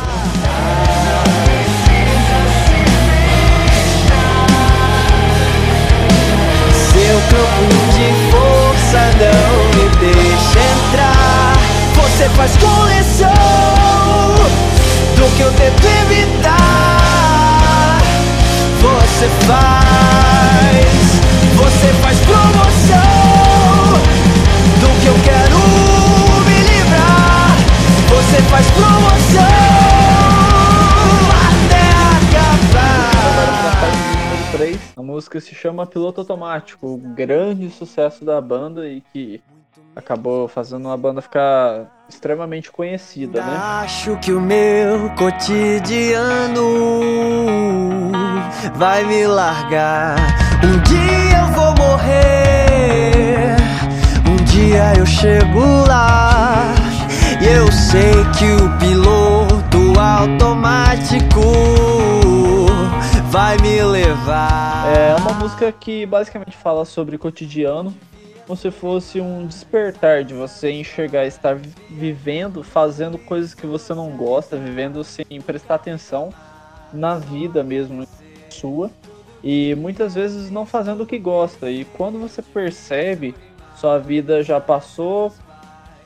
[6.93, 11.57] Seu campo de força não me deixa entrar.
[11.95, 13.29] Você faz coleção
[15.17, 16.53] do que eu tento evitar.
[18.81, 20.22] Você faz,
[21.57, 23.03] você faz promoção
[24.81, 25.59] do que eu quero
[26.47, 27.57] me livrar.
[28.09, 29.43] Você faz promoção
[31.49, 31.85] até
[33.29, 33.81] Agora pra acabar.
[33.81, 39.01] parte número 3, a música se chama Piloto Automático, o grande sucesso da banda e
[39.01, 39.43] que
[39.95, 43.61] acabou fazendo a banda ficar extremamente conhecida, né?
[43.83, 46.63] Acho que o meu cotidiano
[48.75, 50.17] vai me largar.
[50.65, 53.57] Um dia eu vou morrer,
[54.29, 56.75] um dia eu chego lá.
[57.41, 61.41] E eu sei que o piloto automático
[63.31, 64.87] vai me levar.
[64.87, 67.93] É uma música que basicamente fala sobre cotidiano,
[68.53, 73.95] como se fosse um despertar de você enxergar estar vi- vivendo, fazendo coisas que você
[73.95, 76.29] não gosta, vivendo sem prestar atenção
[76.93, 78.07] na vida mesmo
[78.51, 78.91] sua
[79.43, 81.71] e muitas vezes não fazendo o que gosta.
[81.71, 83.35] E quando você percebe,
[83.75, 85.33] sua vida já passou,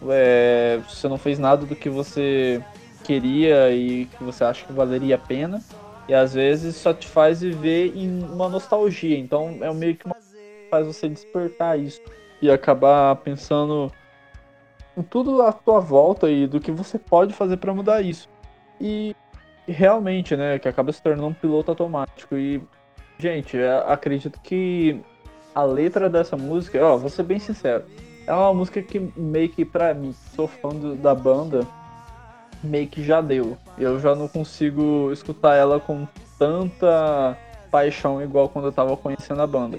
[0.09, 2.62] é, você não fez nada do que você
[3.02, 5.61] queria e que você acha que valeria a pena.
[6.09, 9.18] E às vezes só te faz viver em uma nostalgia.
[9.18, 10.14] Então é meio que uma
[10.70, 12.00] faz você despertar isso
[12.40, 13.90] e acabar pensando
[14.96, 18.29] em tudo à tua volta e do que você pode fazer para mudar isso.
[18.81, 19.14] E
[19.66, 22.37] realmente, né, que acaba se tornando um piloto automático.
[22.37, 22.62] E,
[23.18, 25.01] gente, acredito que
[25.55, 27.85] a letra dessa música, ó, vou ser bem sincero,
[28.27, 31.66] é uma música que meio que pra mim, sou fã do- da banda,
[32.62, 33.57] meio que já deu.
[33.79, 36.07] Eu já não consigo escutar ela com
[36.38, 37.37] tanta
[37.70, 39.79] paixão igual quando eu tava conhecendo a banda.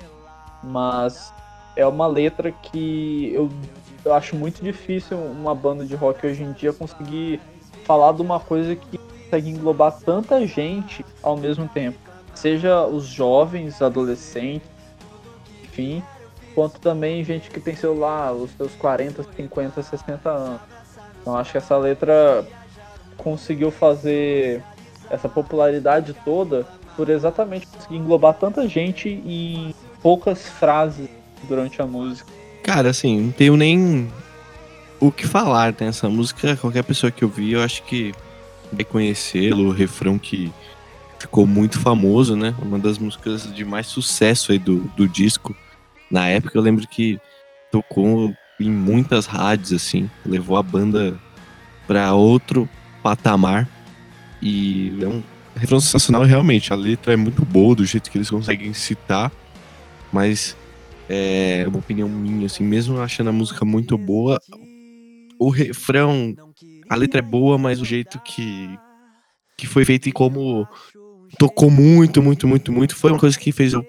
[0.63, 1.33] Mas
[1.77, 3.49] é uma letra que eu,
[4.03, 7.39] eu acho muito difícil uma banda de rock hoje em dia conseguir
[7.85, 11.99] falar de uma coisa que consegue englobar tanta gente ao mesmo tempo.
[12.33, 14.67] Seja os jovens, adolescentes,
[15.63, 16.03] enfim,
[16.55, 20.61] quanto também gente que tem lá, os seus 40, 50, 60 anos.
[21.21, 22.43] Então acho que essa letra
[23.17, 24.63] conseguiu fazer
[25.11, 31.07] essa popularidade toda por exatamente conseguir englobar tanta gente em poucas frases
[31.47, 32.31] durante a música.
[32.63, 34.11] Cara, assim, não tenho nem
[34.99, 36.55] o que falar nessa música.
[36.57, 38.13] Qualquer pessoa que ouvir, eu acho que
[38.71, 39.69] vai conhecê-lo.
[39.69, 40.51] O refrão que
[41.19, 42.53] ficou muito famoso, né?
[42.61, 45.55] Uma das músicas de mais sucesso aí do, do disco.
[46.09, 47.19] Na época, eu lembro que
[47.71, 50.09] tocou em muitas rádios, assim.
[50.25, 51.17] Levou a banda
[51.85, 52.67] pra outro
[53.01, 53.67] patamar.
[54.41, 55.23] E é um
[55.55, 56.73] refrão sensacional, realmente.
[56.73, 59.31] A letra é muito boa, do jeito que eles conseguem citar.
[60.11, 60.55] Mas
[61.09, 64.39] é uma opinião minha, assim, mesmo achando a música muito boa,
[65.39, 66.35] o refrão,
[66.89, 68.69] a letra é boa, mas o jeito que,
[69.57, 70.67] que foi feito e como
[71.37, 73.85] tocou muito, muito, muito, muito, foi uma coisa que fez eu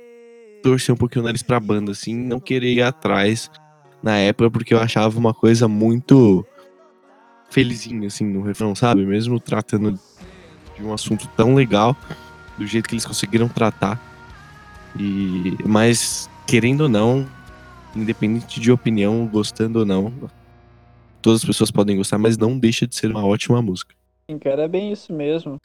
[0.63, 3.51] torcer um pouquinho o nariz pra banda, assim, não querer ir atrás
[4.03, 6.45] na época, porque eu achava uma coisa muito
[7.51, 9.05] felizinha, assim, no refrão, sabe?
[9.05, 9.99] Mesmo tratando
[10.77, 11.97] de um assunto tão legal,
[12.57, 14.01] do jeito que eles conseguiram tratar.
[14.99, 17.27] E, mas, querendo ou não,
[17.95, 20.11] independente de opinião, gostando ou não,
[21.21, 23.95] todas as pessoas podem gostar, mas não deixa de ser uma ótima música.
[24.31, 25.61] Sim, cara, é bem isso mesmo.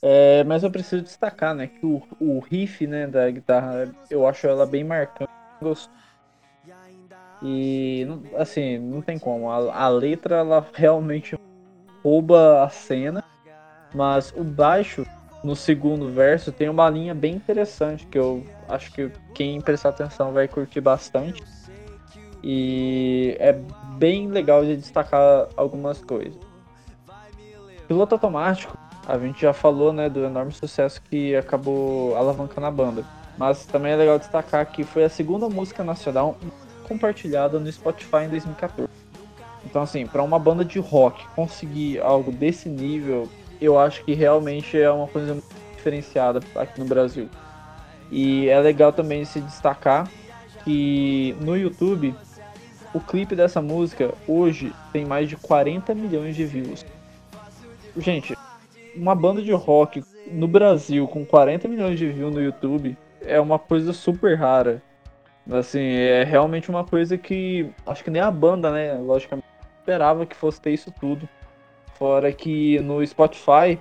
[0.00, 4.46] É, mas eu preciso destacar, né, que o, o riff, né, da guitarra, eu acho
[4.46, 5.28] ela bem marcante.
[7.42, 8.06] E,
[8.36, 9.50] assim, não tem como.
[9.50, 11.34] A, a letra, ela realmente
[12.04, 13.24] rouba a cena.
[13.92, 15.04] Mas o baixo,
[15.42, 20.32] no segundo verso, tem uma linha bem interessante que eu acho que quem prestar atenção
[20.32, 21.42] vai curtir bastante.
[22.44, 23.52] E é
[23.96, 26.38] bem legal de destacar algumas coisas.
[27.86, 28.76] Piloto automático,
[29.06, 33.04] a gente já falou, né, do enorme sucesso que acabou alavancando a banda.
[33.36, 36.36] Mas também é legal destacar que foi a segunda música nacional
[36.86, 38.88] compartilhada no Spotify em 2014.
[39.64, 43.28] Então, assim, para uma banda de rock conseguir algo desse nível,
[43.64, 47.28] eu acho que realmente é uma coisa muito diferenciada aqui no Brasil.
[48.10, 50.08] E é legal também se destacar
[50.64, 52.14] que no YouTube
[52.92, 56.84] o clipe dessa música hoje tem mais de 40 milhões de views.
[57.96, 58.36] Gente,
[58.94, 63.58] uma banda de rock no Brasil com 40 milhões de views no YouTube é uma
[63.58, 64.82] coisa super rara.
[65.50, 69.46] Assim, é realmente uma coisa que acho que nem a banda, né, logicamente
[69.80, 71.28] esperava que fosse ter isso tudo.
[72.02, 73.78] Fora que no Spotify,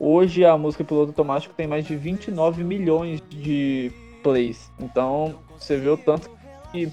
[0.00, 4.72] hoje a música Piloto Automático tem mais de 29 milhões de plays.
[4.80, 6.30] Então, você vê o tanto
[6.72, 6.90] que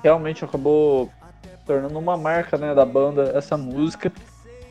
[0.00, 1.10] realmente acabou
[1.66, 4.12] tornando uma marca né, da banda essa música,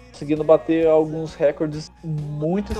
[0.10, 2.72] conseguindo bater alguns recordes muito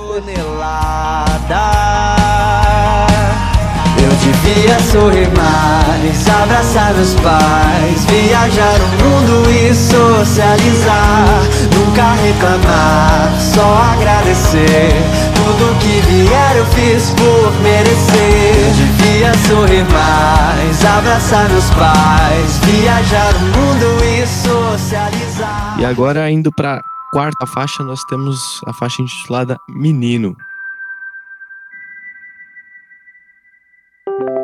[4.02, 11.42] Eu devia sorrir mais, abraçar meus pais, viajar o mundo e socializar,
[11.76, 14.92] nunca reclamar, só agradecer.
[15.36, 18.74] Tudo que vier eu fiz por merecer.
[18.76, 25.76] Devia sorrir mais, abraçar meus pais, viajar o mundo e socializar.
[25.80, 26.82] E agora indo pra
[27.12, 30.36] quarta faixa, nós temos a faixa intitulada Menino.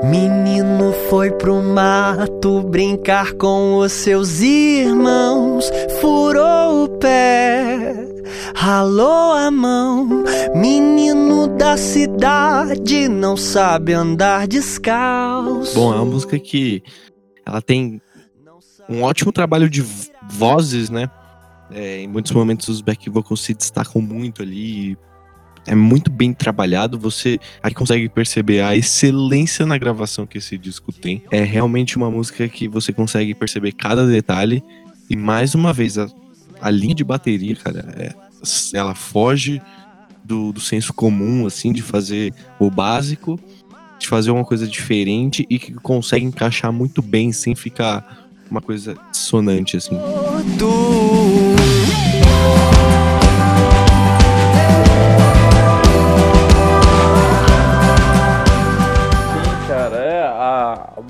[0.04, 7.96] Menino foi pro mato brincar com os seus irmãos, furou o pé,
[8.56, 10.24] ralou a mão.
[10.56, 15.74] Menino da cidade não sabe andar descalço.
[15.74, 16.84] Bom, é uma música que
[17.46, 18.02] ela tem
[18.90, 19.84] um ótimo trabalho de
[20.30, 21.10] vozes, né?
[21.72, 24.98] É, em muitos momentos os back vocals se destacam muito ali,
[25.68, 26.98] é muito bem trabalhado.
[26.98, 31.22] Você aí consegue perceber a excelência na gravação que esse disco tem.
[31.30, 34.64] É realmente uma música que você consegue perceber cada detalhe.
[35.10, 36.08] E mais uma vez, a,
[36.62, 38.14] a linha de bateria, cara, é,
[38.74, 39.62] ela foge
[40.24, 43.40] do, do senso comum, assim, de fazer o básico,
[44.00, 48.98] de fazer uma coisa diferente e que consegue encaixar muito bem sem ficar uma coisa
[49.12, 49.98] dissonante, assim.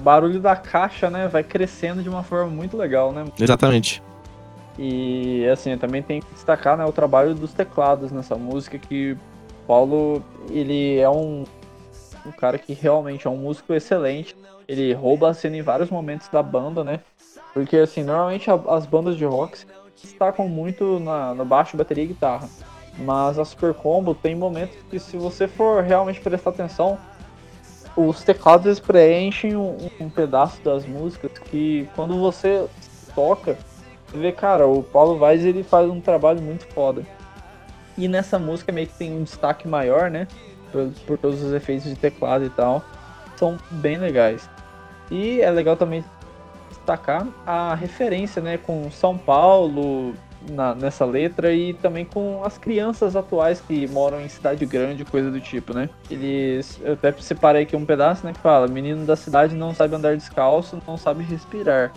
[0.08, 3.26] Barulho da caixa, né, vai crescendo de uma forma muito legal, né?
[3.38, 4.02] Exatamente.
[4.80, 9.17] E assim, também tem que destacar né, o trabalho dos teclados nessa música, que
[9.67, 11.43] Paulo, ele é um,
[12.26, 14.34] um cara que realmente é um músico excelente.
[14.65, 17.02] Ele rouba a cena em vários momentos da banda, né?
[17.54, 19.65] Porque assim, normalmente as bandas de rock
[20.02, 22.48] destacam muito na, no baixo, bateria e guitarra.
[22.98, 26.98] Mas a Super Combo tem momentos que se você for realmente prestar atenção,
[27.98, 32.68] os teclados preenchem um, um, pedaço das músicas que quando você
[33.16, 33.58] toca,
[34.06, 37.02] você vê, cara, o Paulo Vaz ele faz um trabalho muito foda.
[37.98, 40.28] E nessa música meio que tem um destaque maior, né?
[40.72, 42.84] Por, por todos os efeitos de teclado e tal.
[43.36, 44.48] São bem legais.
[45.10, 46.06] E é legal também
[46.70, 50.14] destacar a referência, né, com São Paulo,
[50.50, 55.32] na, nessa letra e também com as crianças atuais que moram em cidade grande, coisa
[55.32, 55.90] do tipo, né?
[56.10, 59.96] Eles, eu até separei aqui um pedaço, né, que fala: menino da cidade não sabe
[59.96, 61.94] andar descalço, não sabe respirar.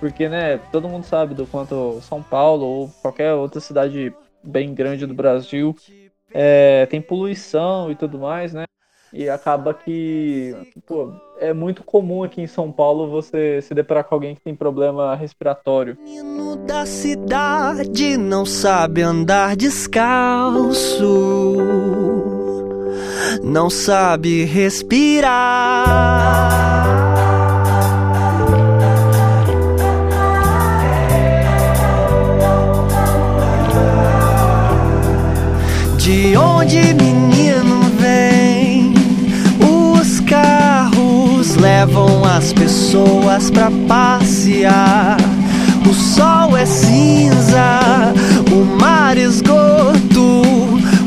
[0.00, 5.06] Porque, né, todo mundo sabe do quanto São Paulo ou qualquer outra cidade bem grande
[5.06, 5.74] do Brasil
[6.34, 8.64] é, tem poluição e tudo mais, né?
[9.16, 10.52] E acaba que
[10.84, 14.56] pô, é muito comum aqui em São Paulo você se deparar com alguém que tem
[14.56, 15.96] problema respiratório.
[16.02, 21.04] Menino da cidade não sabe andar descalço,
[23.40, 25.34] não sabe respirar.
[35.96, 37.13] De onde menino
[41.84, 45.18] levam as pessoas pra passear.
[45.86, 47.60] O sol é cinza,
[48.50, 50.42] o mar esgoto.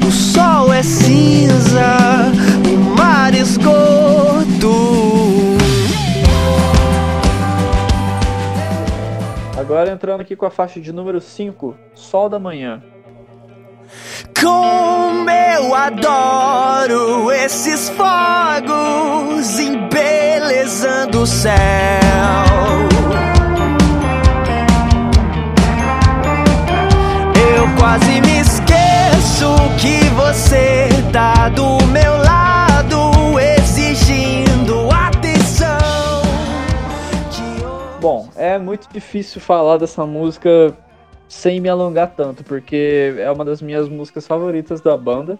[0.07, 2.31] O sol é cinza,
[2.71, 4.37] o mar esgoto.
[9.57, 12.83] Agora entrando aqui com a faixa de número 5, Sol da Manhã.
[14.39, 21.53] Como eu adoro esses fogos embelezando o céu.
[27.55, 35.77] Eu quase me esqueço que você tá do meu lado exigindo atenção.
[37.99, 38.29] Bom,
[38.59, 40.73] muito difícil falar dessa música
[41.27, 45.37] sem me alongar tanto, porque é uma das minhas músicas favoritas da banda.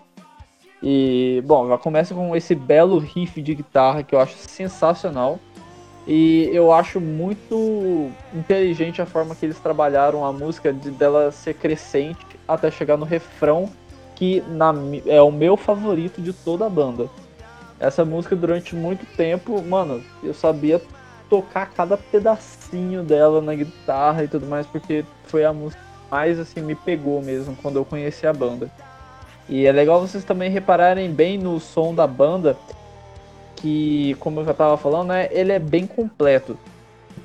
[0.82, 5.40] E, bom, já começa com esse belo riff de guitarra que eu acho sensacional.
[6.06, 11.56] E eu acho muito inteligente a forma que eles trabalharam a música, de dela ser
[11.56, 13.70] crescente até chegar no refrão,
[14.16, 14.74] que na,
[15.06, 17.10] é o meu favorito de toda a banda.
[17.80, 20.82] Essa música durante muito tempo, mano, eu sabia
[21.30, 26.40] tocar cada pedacinho dela na guitarra e tudo mais, porque foi a música que mais
[26.40, 28.70] assim me pegou mesmo quando eu conheci a banda.
[29.50, 32.58] E é legal vocês também repararem bem no som da banda,
[33.56, 36.58] que, como eu já tava falando, né, ele é bem completo.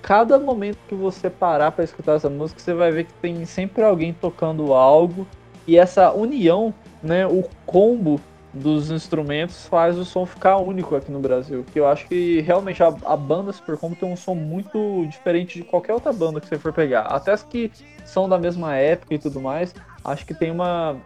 [0.00, 3.82] Cada momento que você parar para escutar essa música, você vai ver que tem sempre
[3.82, 5.26] alguém tocando algo
[5.66, 6.72] e essa união,
[7.03, 8.20] né, o combo
[8.53, 11.64] dos instrumentos faz o som ficar único aqui no Brasil.
[11.72, 15.59] Que eu acho que realmente a, a banda Super Combo tem um som muito diferente
[15.59, 17.03] de qualquer outra banda que você for pegar.
[17.03, 17.70] Até as que
[18.05, 19.74] são da mesma época e tudo mais,
[20.05, 20.96] acho que tem uma.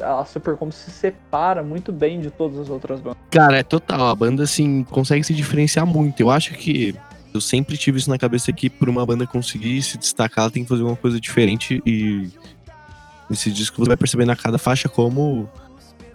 [0.00, 3.18] A Super Combo se separa muito bem de todas as outras bandas.
[3.30, 4.08] Cara, é total.
[4.08, 6.20] A banda, assim, consegue se diferenciar muito.
[6.20, 6.94] Eu acho que.
[7.32, 10.62] Eu sempre tive isso na cabeça que, por uma banda conseguir se destacar, ela tem
[10.62, 11.82] que fazer uma coisa diferente.
[11.84, 12.30] E
[13.28, 15.48] nesse disco você vai perceber na cada faixa como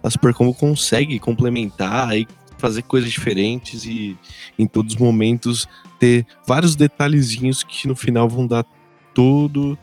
[0.04, 2.28] a Super Combo consegue complementar e
[2.58, 4.18] fazer coisas diferentes e
[4.60, 5.68] em todos os momentos
[6.00, 8.66] ter vários detalhezinhos que no final vão dar
[9.14, 9.78] todo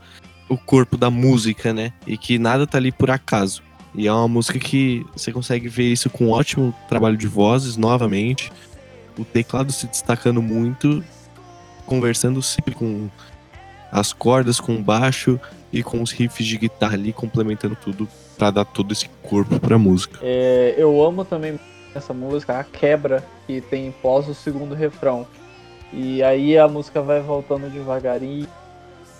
[0.49, 1.93] o corpo da música, né?
[2.07, 3.62] E que nada tá ali por acaso.
[3.95, 7.77] E é uma música que você consegue ver isso com um ótimo trabalho de vozes
[7.77, 8.53] novamente,
[9.18, 11.05] o teclado se destacando muito,
[11.87, 13.11] conversando sempre com
[13.91, 15.41] as cordas, com o baixo
[15.73, 18.09] e com os riffs de guitarra ali complementando tudo
[18.41, 20.18] para dar todo esse corpo pra música.
[20.22, 21.61] É, eu amo também
[21.95, 25.26] essa música, a quebra que tem pós o segundo refrão.
[25.93, 28.49] E aí a música vai voltando devagarinho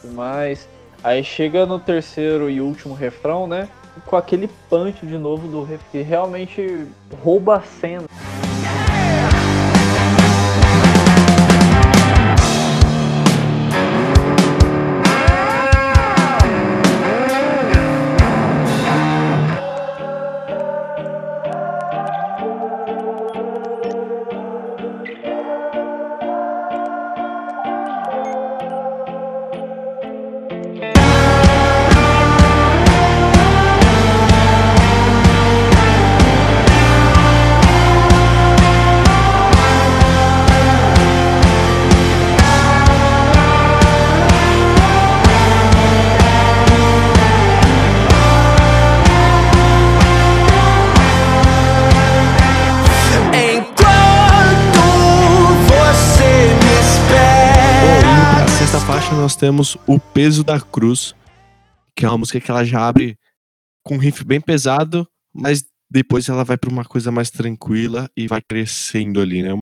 [0.03, 0.67] e mais.
[1.05, 3.69] Aí chega no terceiro e último refrão, né?
[4.07, 6.87] Com aquele punch de novo do riff que realmente
[7.23, 8.05] rouba a cena.
[59.31, 61.15] Nós temos O Peso da Cruz,
[61.95, 63.17] que é uma música que ela já abre
[63.85, 68.27] com um riff bem pesado, mas depois ela vai para uma coisa mais tranquila e
[68.27, 69.57] vai crescendo ali, né?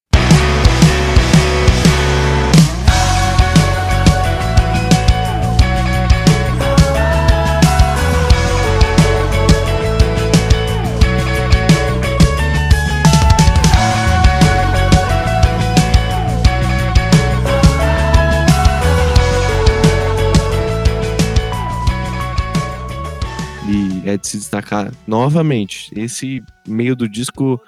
[24.09, 25.90] É de se destacar novamente.
[25.94, 27.61] Esse meio do disco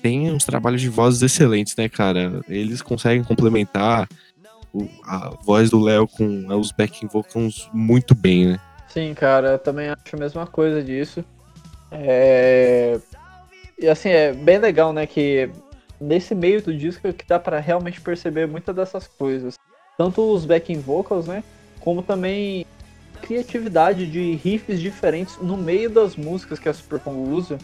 [0.00, 2.40] tem uns trabalhos de vozes excelentes, né, cara?
[2.48, 4.08] Eles conseguem complementar
[4.72, 8.60] o, a voz do Léo com os backing vocals muito bem, né?
[8.88, 11.24] Sim, cara, eu também acho a mesma coisa disso.
[11.90, 12.98] É...
[13.78, 15.50] E assim, é bem legal, né, que
[16.00, 19.54] nesse meio do disco que dá para realmente perceber muitas dessas coisas.
[19.96, 21.42] Tanto os backing vocals, né,
[21.80, 22.66] como também
[23.18, 27.58] criatividade de riffs diferentes no meio das músicas que a Super Combo usa.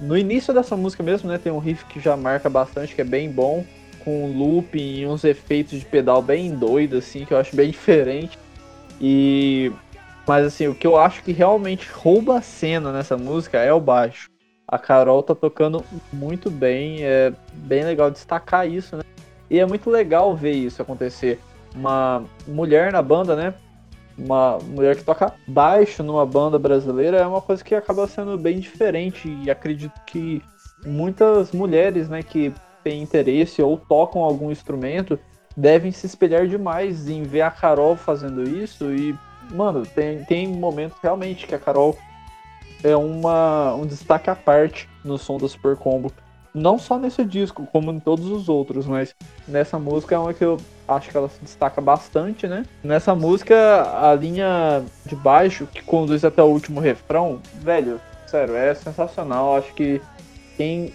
[0.00, 3.04] No início dessa música mesmo, né, tem um riff que já marca bastante, que é
[3.04, 3.64] bem bom,
[4.04, 7.70] com um loop e uns efeitos de pedal bem doido, assim, que eu acho bem
[7.72, 8.38] diferente.
[9.00, 9.72] E
[10.26, 13.80] mas assim, o que eu acho que realmente rouba a cena nessa música é o
[13.80, 14.28] baixo.
[14.66, 15.82] A Carol tá tocando
[16.12, 19.02] muito bem, é bem legal destacar isso, né?
[19.48, 21.40] E é muito legal ver isso acontecer.
[21.74, 23.54] Uma mulher na banda, né?
[24.18, 28.58] Uma mulher que toca baixo numa banda brasileira é uma coisa que acaba sendo bem
[28.58, 30.42] diferente e acredito que
[30.84, 32.52] muitas mulheres, né, que
[32.82, 35.18] têm interesse ou tocam algum instrumento
[35.56, 39.16] devem se espelhar demais em ver a Carol fazendo isso e,
[39.52, 41.96] mano, tem, tem momentos realmente que a Carol
[42.82, 46.12] é uma, um destaque à parte no som da Super Combo.
[46.58, 49.14] Não só nesse disco, como em todos os outros, mas
[49.46, 52.64] nessa música é uma que eu acho que ela se destaca bastante, né?
[52.82, 53.54] Nessa música,
[54.00, 59.56] a linha de baixo, que conduz até o último refrão, velho, sério, é sensacional.
[59.56, 60.00] Acho que
[60.56, 60.92] quem,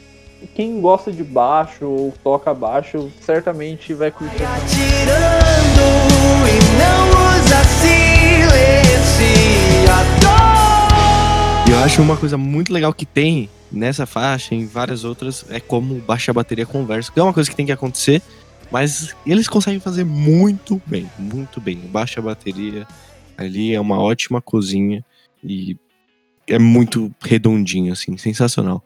[0.54, 4.44] quem gosta de baixo ou toca baixo, certamente vai curtir.
[4.44, 5.84] Atirando
[6.50, 7.10] e não
[7.40, 9.53] usa silenciador.
[11.84, 15.96] E acho uma coisa muito legal que tem nessa faixa, em várias outras, é como
[15.96, 17.12] baixa a bateria conversa.
[17.12, 18.22] Que é uma coisa que tem que acontecer,
[18.72, 21.76] mas eles conseguem fazer muito bem, muito bem.
[21.76, 22.88] Baixa a bateria
[23.38, 25.04] ali é uma ótima cozinha
[25.44, 25.76] e
[26.48, 28.82] é muito redondinho, assim, sensacional.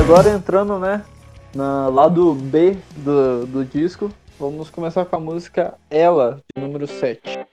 [0.00, 1.04] Agora entrando, né,
[1.54, 7.49] na lado B do, do disco, vamos começar com a música Ela, de número 7.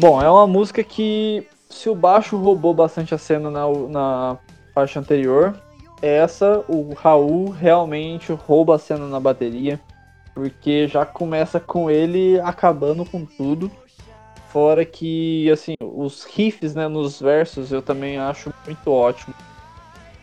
[0.00, 4.38] Bom, é uma música que, se o baixo roubou bastante a cena na, na
[4.74, 5.54] faixa anterior,
[6.00, 9.78] essa, o Raul realmente rouba a cena na bateria,
[10.34, 13.70] porque já começa com ele acabando com tudo.
[14.48, 19.34] Fora que, assim, os riffs né, nos versos eu também acho muito ótimo.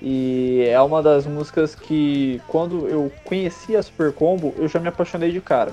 [0.02, 4.88] E é uma das músicas que, quando eu conheci a Super Combo, eu já me
[4.88, 5.72] apaixonei de cara.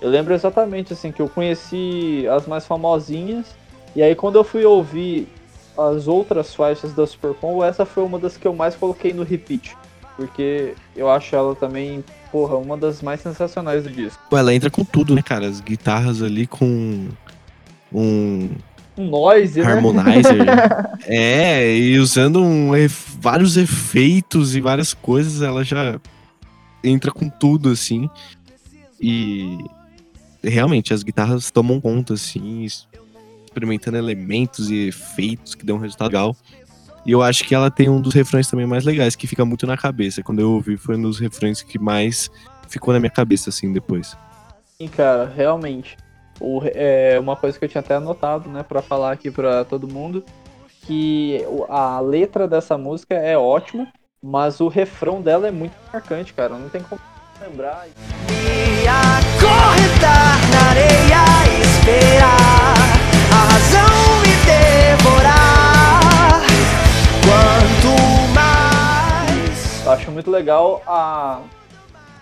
[0.00, 3.46] Eu lembro exatamente assim que eu conheci as mais famosinhas
[3.94, 5.28] e aí quando eu fui ouvir
[5.76, 9.22] as outras faixas da Super Combo, essa foi uma das que eu mais coloquei no
[9.22, 9.76] repeat,
[10.16, 14.20] porque eu acho ela também, porra, uma das mais sensacionais do disco.
[14.28, 15.46] Pô, ela entra com tudo, né, cara?
[15.46, 17.08] As guitarras ali com
[17.92, 18.50] um
[18.96, 19.66] Um noise, né?
[19.66, 20.46] harmonizer.
[21.06, 22.70] é, e usando um
[23.18, 25.98] vários efeitos e várias coisas, ela já
[26.84, 28.08] entra com tudo, assim.
[29.00, 29.58] E
[30.42, 32.66] realmente as guitarras tomam conta, assim,
[33.44, 36.36] experimentando elementos e efeitos que dão um resultado legal.
[37.04, 39.66] E eu acho que ela tem um dos refrões também mais legais, que fica muito
[39.66, 40.22] na cabeça.
[40.22, 42.30] Quando eu ouvi, foi um dos refrões que mais
[42.68, 44.16] ficou na minha cabeça, assim, depois.
[44.78, 45.96] Sim, cara, realmente.
[46.38, 49.88] O, é uma coisa que eu tinha até anotado, né, pra falar aqui pra todo
[49.88, 50.24] mundo,
[50.82, 53.88] que a letra dessa música é ótima,
[54.22, 56.56] mas o refrão dela é muito marcante, cara.
[56.56, 57.00] Não tem como
[57.40, 57.86] lembrar.
[58.28, 61.24] Me acorrentar na areia
[61.62, 62.74] esperar
[63.32, 66.40] a razão me devorar.
[67.24, 69.84] Quanto mais.
[69.84, 71.40] Eu acho muito legal a,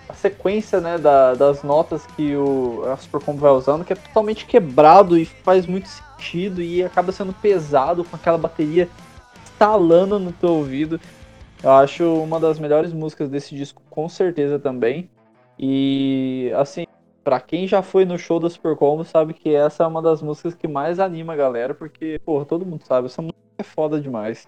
[0.08, 4.46] a sequência, né, da- das notas que o a Supercombo vai usando, que é totalmente
[4.46, 8.88] quebrado e faz muito sentido e acaba sendo pesado com aquela bateria
[9.44, 11.00] estalando no teu ouvido.
[11.62, 15.10] Eu acho uma das melhores músicas desse disco, com certeza também.
[15.58, 16.86] E assim,
[17.24, 20.54] pra quem já foi no show da Supercombo, sabe que essa é uma das músicas
[20.54, 24.46] que mais anima a galera, porque, porra, todo mundo sabe, essa música é foda demais.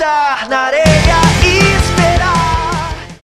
[0.00, 0.84] Acorrentar na areia
[1.44, 3.20] e esperar.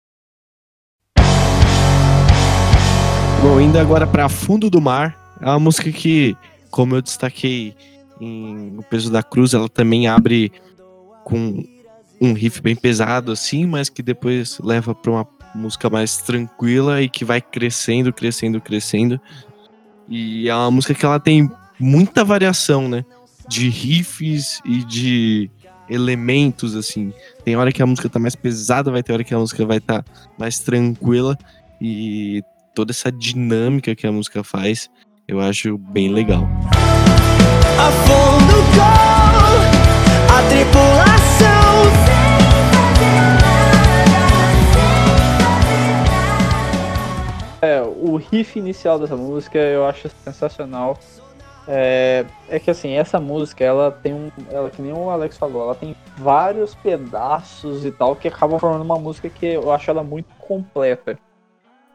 [3.42, 6.36] Bom, indo agora pra Fundo do Mar, é uma música que,
[6.70, 7.74] como eu destaquei
[8.20, 10.50] em O Peso da Cruz, ela também abre
[11.24, 11.64] com
[12.20, 17.08] um riff bem pesado assim, mas que depois leva pra uma música mais tranquila e
[17.08, 19.20] que vai crescendo, crescendo, crescendo.
[20.08, 23.04] E é uma música que ela tem muita variação, né?
[23.48, 25.50] De riffs e de
[25.88, 27.12] elementos assim.
[27.44, 29.78] Tem hora que a música tá mais pesada, vai ter hora que a música vai
[29.78, 30.04] estar
[30.38, 31.36] mais tranquila
[31.80, 32.42] e
[32.74, 34.88] toda essa dinâmica que a música faz,
[35.26, 36.48] eu acho bem legal.
[37.78, 41.22] A fundo com a tripulação.
[47.60, 50.98] É, o riff inicial dessa música eu acho sensacional.
[51.66, 54.30] É, é que assim, essa música, ela tem um.
[54.50, 58.82] Ela, que nem o Alex falou, ela tem vários pedaços e tal que acabam formando
[58.82, 61.18] uma música que eu acho ela muito completa.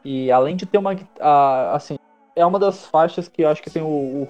[0.06, 1.96] E além de ter uma a- assim,
[2.36, 4.28] é uma das faixas que eu acho que tem o,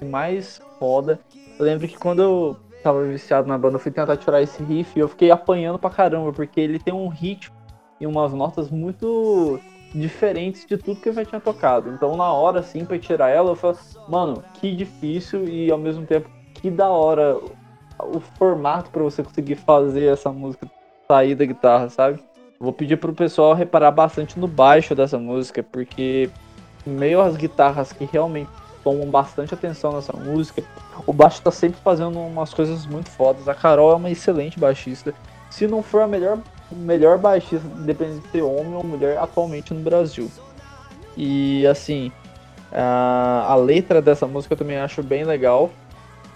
[0.00, 1.20] o mais foda.
[1.58, 4.98] Eu lembro que quando eu tava viciado na banda, eu fui tentar tirar esse riff
[4.98, 7.54] e eu fiquei apanhando pra caramba, porque ele tem um ritmo
[8.00, 9.60] e umas notas muito
[9.94, 11.90] diferentes de tudo que eu já tinha tocado.
[11.90, 13.76] Então na hora, assim, pra tirar ela, eu falei,
[14.08, 17.38] mano, que difícil e ao mesmo tempo que da hora
[17.98, 20.70] o formato para você conseguir fazer essa música
[21.06, 22.20] sair da guitarra, sabe?
[22.58, 26.30] Vou pedir pro pessoal reparar bastante no baixo dessa música, porque
[26.86, 28.50] meio as guitarras que realmente
[28.84, 30.62] tomam bastante atenção nessa música,
[31.06, 33.48] o baixo tá sempre fazendo umas coisas muito fodas.
[33.48, 35.14] A Carol é uma excelente baixista.
[35.50, 36.38] Se não for a melhor,
[36.72, 40.30] melhor baixista, independente de ser homem ou mulher, atualmente no Brasil.
[41.16, 42.12] E assim,
[42.72, 45.70] a, a letra dessa música eu também acho bem legal.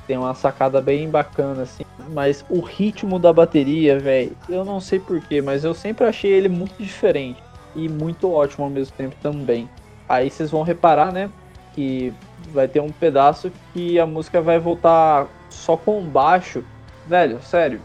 [0.07, 1.85] Tem uma sacada bem bacana, assim.
[2.13, 6.49] Mas o ritmo da bateria, velho, eu não sei porquê, mas eu sempre achei ele
[6.49, 7.43] muito diferente.
[7.75, 9.69] E muito ótimo ao mesmo tempo também.
[10.09, 11.31] Aí vocês vão reparar, né?
[11.75, 12.13] Que
[12.53, 16.63] vai ter um pedaço que a música vai voltar só com baixo.
[17.07, 17.81] Velho, sério.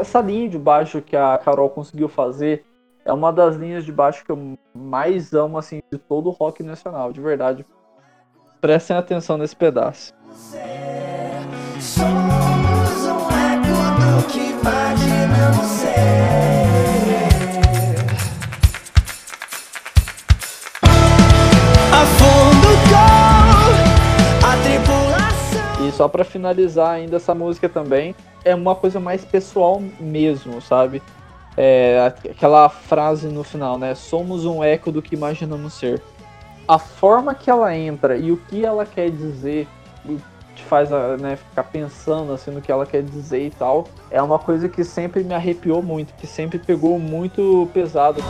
[0.00, 2.64] Essa linha de baixo que a Carol conseguiu fazer
[3.04, 6.62] é uma das linhas de baixo que eu mais amo, assim, de todo o rock
[6.62, 7.64] nacional, de verdade.
[8.60, 10.12] Prestem atenção nesse pedaço.
[11.80, 17.29] Somos um eco do que imaginamos ser.
[25.90, 28.14] Só para finalizar ainda essa música também,
[28.44, 31.02] é uma coisa mais pessoal mesmo, sabe?
[31.56, 33.94] É, aquela frase no final, né?
[33.94, 36.02] Somos um eco do que imaginamos ser.
[36.66, 39.66] A forma que ela entra e o que ela quer dizer
[40.54, 43.86] te faz né, ficar pensando assim no que ela quer dizer e tal.
[44.10, 48.22] É uma coisa que sempre me arrepiou muito, que sempre pegou muito pesado.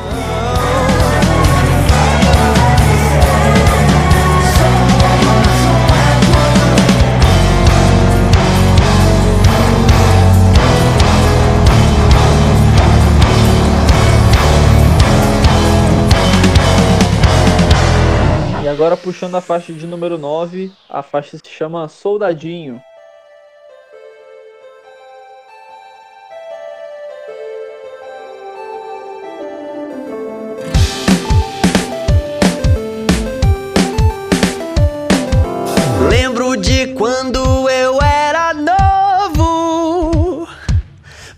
[18.80, 22.80] Agora puxando a faixa de número 9, a faixa se chama Soldadinho.
[36.08, 40.48] Lembro de quando eu era novo,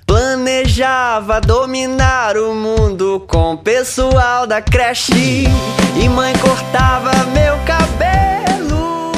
[0.06, 2.71] planejava dominar o mundo
[3.20, 5.44] com o pessoal da creche
[6.02, 9.12] e mãe cortava meu cabelo.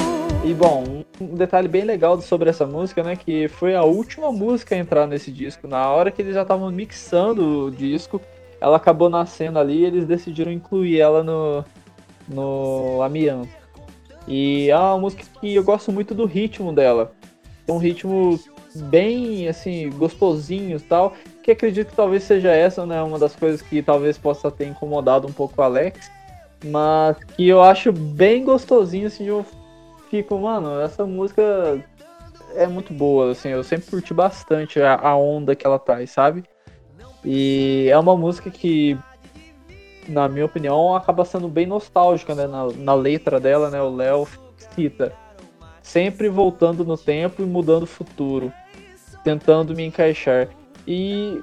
[0.45, 4.75] E bom, um detalhe bem legal sobre essa música, né, que foi a última música
[4.75, 5.69] a entrar nesse disco.
[5.69, 8.21] Na hora que eles já estavam mixando o disco,
[8.61, 11.65] ela acabou nascendo ali e eles decidiram incluir ela no,
[12.29, 13.49] no Amianto.
[14.27, 17.13] E é uma música que eu gosto muito do ritmo dela.
[17.67, 18.41] É um ritmo
[18.75, 21.15] bem, assim, gostosinho e tal.
[21.45, 23.03] Que acredito que talvez seja essa, né?
[23.03, 26.11] Uma das coisas que talvez possa ter incomodado um pouco o Alex.
[26.65, 29.45] Mas que eu acho bem gostosinho, assim, eu
[30.11, 31.79] fico, mano, essa música
[32.57, 36.45] é muito boa, assim, eu sempre curti bastante a, a onda que ela traz, sabe?
[37.23, 38.97] E é uma música que,
[40.09, 42.47] na minha opinião, acaba sendo bem nostálgica, né?
[42.47, 43.83] Na, na letra dela, né?
[43.83, 44.27] O Léo
[44.75, 45.13] cita.
[45.83, 48.51] Sempre voltando no tempo e mudando o futuro.
[49.23, 50.49] Tentando me encaixar.
[50.87, 51.41] E,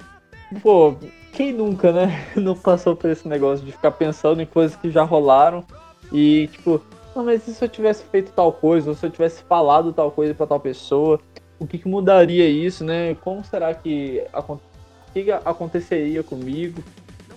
[0.61, 0.95] pô,
[1.33, 2.27] quem nunca, né?
[2.35, 5.63] Não passou por esse negócio de ficar pensando em coisas que já rolaram
[6.11, 6.81] e, tipo,
[7.15, 10.11] não, mas e se eu tivesse feito tal coisa, ou se eu tivesse falado tal
[10.11, 11.19] coisa para tal pessoa,
[11.59, 13.15] o que, que, mudaria isso, né?
[13.15, 14.23] Como será que,
[15.13, 16.83] que aconteceria comigo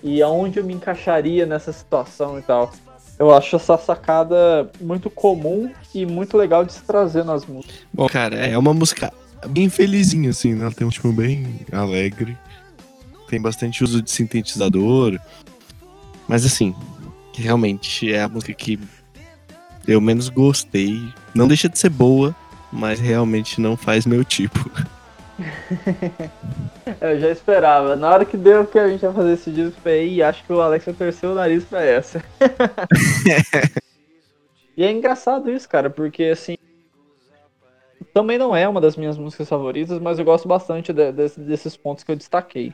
[0.03, 2.73] e aonde eu me encaixaria nessa situação e tal?
[3.19, 7.87] Eu acho essa sacada muito comum e muito legal de se trazer nas músicas.
[7.93, 9.13] Bom, cara, é uma música
[9.49, 10.63] bem felizinha, assim, né?
[10.63, 12.37] Ela tem um tipo bem alegre
[13.35, 15.19] tem bastante uso de sintetizador.
[16.29, 16.75] Mas assim,
[17.35, 18.79] realmente é a música que
[19.87, 21.03] eu menos gostei.
[21.35, 22.35] Não deixa de ser boa,
[22.73, 24.71] mas realmente não faz meu tipo.
[27.01, 27.97] eu já esperava.
[27.97, 30.61] Na hora que deu que a gente ia fazer esse disco, falei, acho que o
[30.61, 32.23] Alex vai torcer o nariz pra essa.
[34.77, 36.57] e é engraçado isso, cara, porque assim.
[38.15, 41.77] Também não é uma das minhas músicas favoritas, mas eu gosto bastante de, de, desses
[41.77, 42.73] pontos que eu destaquei.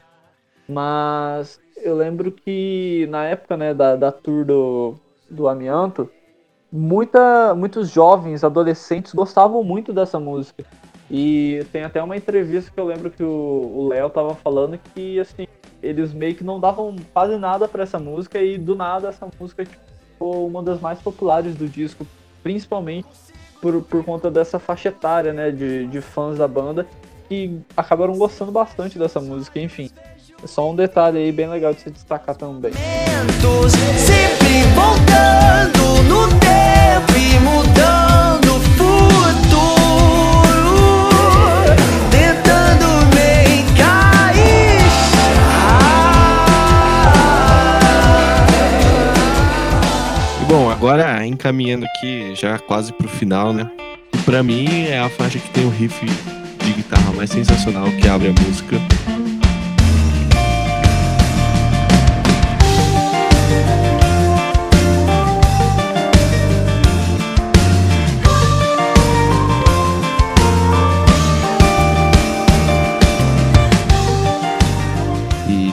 [0.68, 4.97] Mas eu lembro que na época né, da, da tour do,
[5.30, 6.11] do Amianto,
[6.70, 10.62] muita, muitos jovens, adolescentes gostavam muito dessa música.
[11.11, 15.47] E tem até uma entrevista que eu lembro que o Léo tava falando que assim,
[15.82, 19.64] eles meio que não davam quase nada para essa música e do nada essa música
[19.64, 19.80] tipo,
[20.12, 22.07] ficou uma das mais populares do disco,
[22.43, 23.09] principalmente
[23.61, 26.87] por, por conta dessa faixa etária, né, de, de fãs da banda,
[27.29, 29.91] que acabaram gostando bastante dessa música, enfim.
[30.43, 32.73] É só um detalhe aí bem legal de se destacar também.
[33.99, 39.49] Sempre voltando no tempo e mudando futuro.
[51.27, 53.71] Encaminhando aqui já quase pro final, né?
[54.12, 58.29] E mim é a faixa que tem o riff de guitarra mais sensacional que abre
[58.29, 58.77] a música.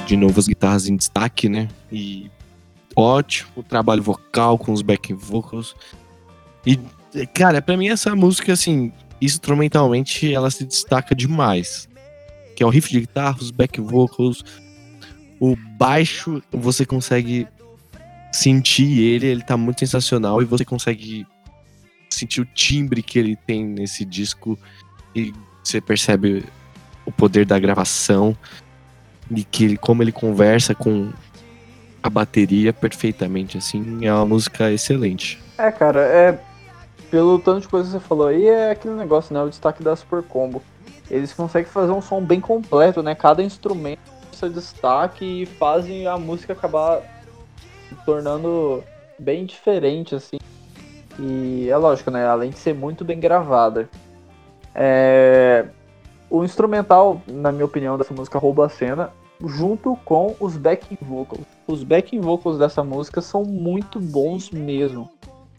[0.08, 1.68] De novo as guitarras em destaque, né?
[1.92, 2.32] E
[2.98, 5.76] ótimo trabalho vocal com os backing vocals.
[6.66, 6.80] E,
[7.28, 8.92] cara, pra mim essa música, assim,
[9.22, 11.88] instrumentalmente ela se destaca demais.
[12.56, 14.44] Que é o riff de guitarra, os back vocals,
[15.40, 17.48] o baixo, você consegue
[18.32, 21.26] sentir ele, ele tá muito sensacional e você consegue
[22.10, 24.58] sentir o timbre que ele tem nesse disco
[25.16, 25.34] e
[25.64, 26.44] você percebe
[27.06, 28.36] o poder da gravação
[29.30, 31.12] e que ele, como ele conversa com
[32.08, 35.40] a bateria perfeitamente assim, é uma música excelente.
[35.58, 36.40] É, cara, é
[37.12, 39.42] pelo tanto de coisa que você falou aí, é aquele negócio, né?
[39.42, 40.62] O destaque da Super Combo.
[41.10, 43.16] Eles conseguem fazer um som bem completo, né?
[43.16, 47.02] Cada instrumento seu destaque e fazem a música acabar
[47.90, 48.84] se tornando
[49.18, 50.38] bem diferente, assim.
[51.20, 52.26] E é lógico, né?
[52.28, 53.90] Além de ser muito bem gravada.
[54.76, 55.66] É...
[56.30, 59.12] O instrumental, na minha opinião, dessa música rouba a cena,
[59.46, 61.46] junto com os backing vocals.
[61.68, 65.10] Os backing vocals dessa música são muito bons mesmo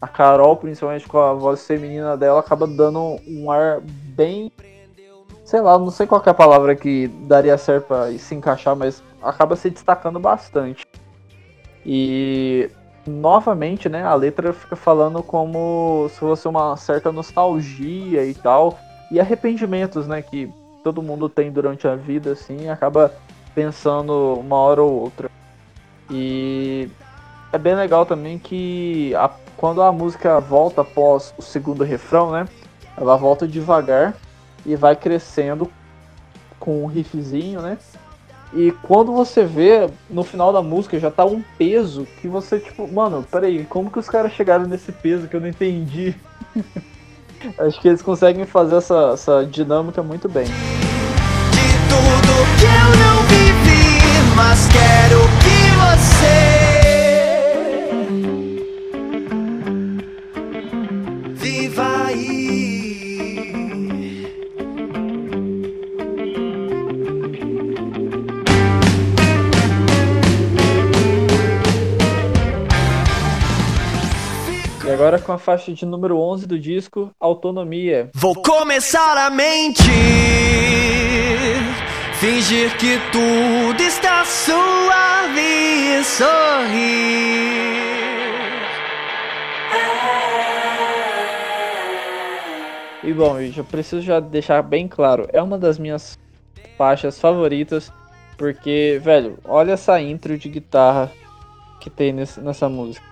[0.01, 4.51] a Carol, principalmente com a voz feminina dela, acaba dando um ar bem.
[5.43, 9.03] Sei lá, não sei qual é a palavra que daria certo pra se encaixar, mas
[9.21, 10.85] acaba se destacando bastante.
[11.85, 12.69] E
[13.05, 18.77] novamente, né, a letra fica falando como se fosse uma certa nostalgia e tal,
[19.11, 20.49] e arrependimentos, né, que
[20.83, 23.11] todo mundo tem durante a vida, assim, acaba
[23.53, 25.29] pensando uma hora ou outra.
[26.09, 26.89] E
[27.51, 32.47] é bem legal também que a, quando a música volta após o segundo refrão, né?
[32.97, 34.15] Ela volta devagar
[34.65, 35.71] e vai crescendo
[36.59, 37.77] com um riffzinho, né?
[38.53, 42.91] E quando você vê no final da música já tá um peso que você, tipo,
[42.91, 46.15] mano, peraí, como que os caras chegaram nesse peso que eu não entendi?
[47.57, 50.47] Acho que eles conseguem fazer essa, essa dinâmica muito bem.
[51.99, 53.91] Tudo que eu não vivi,
[54.35, 56.37] mas quero que você.
[61.35, 62.29] Viva aí.
[74.85, 78.09] E agora com a faixa de número 11 do disco, Autonomia.
[78.15, 79.85] Vou começar a mentir,
[82.19, 87.49] fingir que tudo está suave e sorrir.
[93.01, 96.19] E bom, eu preciso já deixar bem claro, é uma das minhas
[96.77, 97.91] faixas favoritas,
[98.37, 101.09] porque, velho, olha essa intro de guitarra
[101.79, 103.05] que tem nessa música.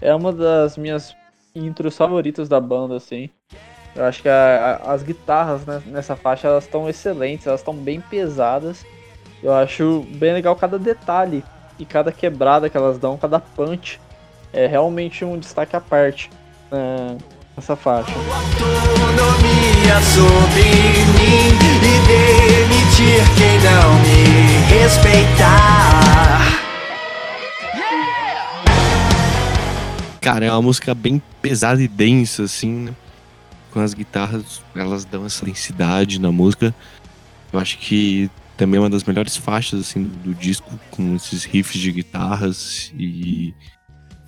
[0.00, 1.14] É uma das minhas
[1.54, 3.28] intros favoritas da banda, assim.
[3.96, 7.74] Eu acho que a- a- as guitarras né, nessa faixa elas estão excelentes, elas estão
[7.74, 8.84] bem pesadas.
[9.42, 11.42] Eu acho bem legal cada detalhe
[11.78, 13.98] e cada quebrada que elas dão, cada punch.
[14.52, 16.30] É realmente um destaque à parte
[16.70, 17.16] né,
[17.56, 18.12] nessa faixa.
[18.12, 26.60] Autonomia sobre mim e demitir quem não me respeitar.
[30.20, 32.92] Cara, é uma música bem pesada e densa, assim, né?
[33.76, 36.74] Com as guitarras, elas dão essa densidade na música.
[37.52, 41.78] Eu acho que também é uma das melhores faixas, assim, do disco, com esses riffs
[41.78, 43.54] de guitarras e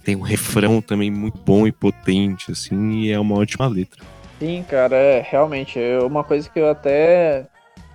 [0.04, 4.04] tem um refrão também muito bom e potente, assim, e é uma ótima letra.
[4.38, 7.46] Sim, cara, é realmente é uma coisa que eu até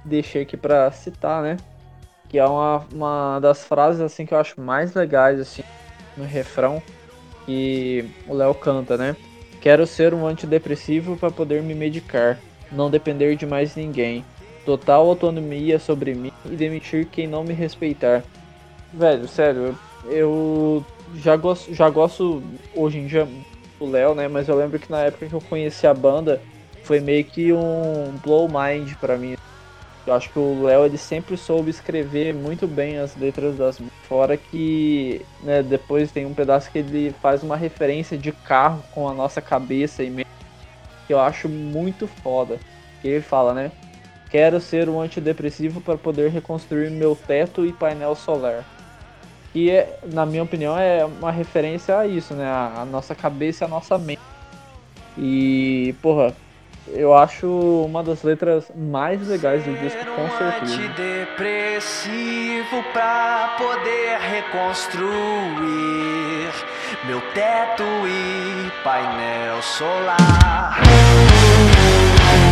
[0.03, 1.57] deixei aqui pra citar, né?
[2.29, 5.61] Que é uma, uma das frases assim que eu acho mais legais assim
[6.17, 6.81] no refrão
[7.45, 9.15] que o Léo canta, né?
[9.63, 12.37] Quero ser um antidepressivo para poder me medicar,
[12.69, 14.25] não depender de mais ninguém.
[14.65, 18.25] Total autonomia sobre mim e demitir quem não me respeitar.
[18.91, 20.85] Velho, sério, eu
[21.15, 22.43] já gosto, já gosto
[22.75, 23.25] hoje em dia
[23.79, 24.27] do Léo, né?
[24.27, 26.41] Mas eu lembro que na época que eu conheci a banda,
[26.83, 29.37] foi meio que um blow mind para mim.
[30.05, 34.35] Eu acho que o Léo ele sempre soube escrever muito bem as letras das fora
[34.35, 39.13] que né, depois tem um pedaço que ele faz uma referência de carro com a
[39.13, 40.25] nossa cabeça e
[41.07, 42.59] que eu acho muito foda.
[43.01, 43.71] Que ele fala, né?
[44.29, 48.65] Quero ser um antidepressivo para poder reconstruir meu teto e painel solar.
[49.51, 52.45] Que, é, na minha opinião, é uma referência a isso, né?
[52.45, 54.21] A, a nossa cabeça e a nossa mente.
[55.17, 56.35] E, porra,
[56.87, 60.87] eu acho uma das letras mais legais do disco, com certeza.
[60.89, 65.03] depressivo pra poder reconstruir
[67.05, 70.81] meu teto e painel solar.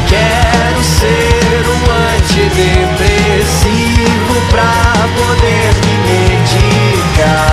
[0.08, 7.51] Quero ser um antidepressivo pra poder me medicar.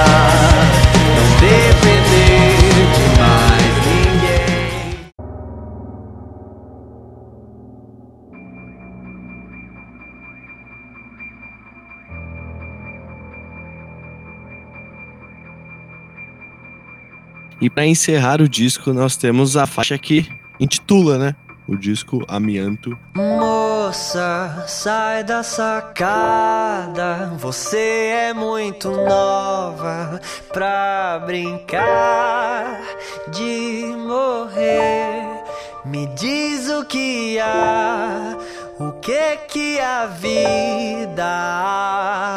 [17.61, 20.29] E para encerrar o disco, nós temos a faixa que
[20.61, 21.35] intitula, né?
[21.67, 22.97] O disco Amianto.
[23.15, 27.33] Moça, sai da sacada.
[27.39, 30.21] Você é muito nova
[30.53, 32.81] pra brincar
[33.29, 35.43] de morrer.
[35.85, 38.37] Me diz o que há,
[38.79, 41.25] o que que a vida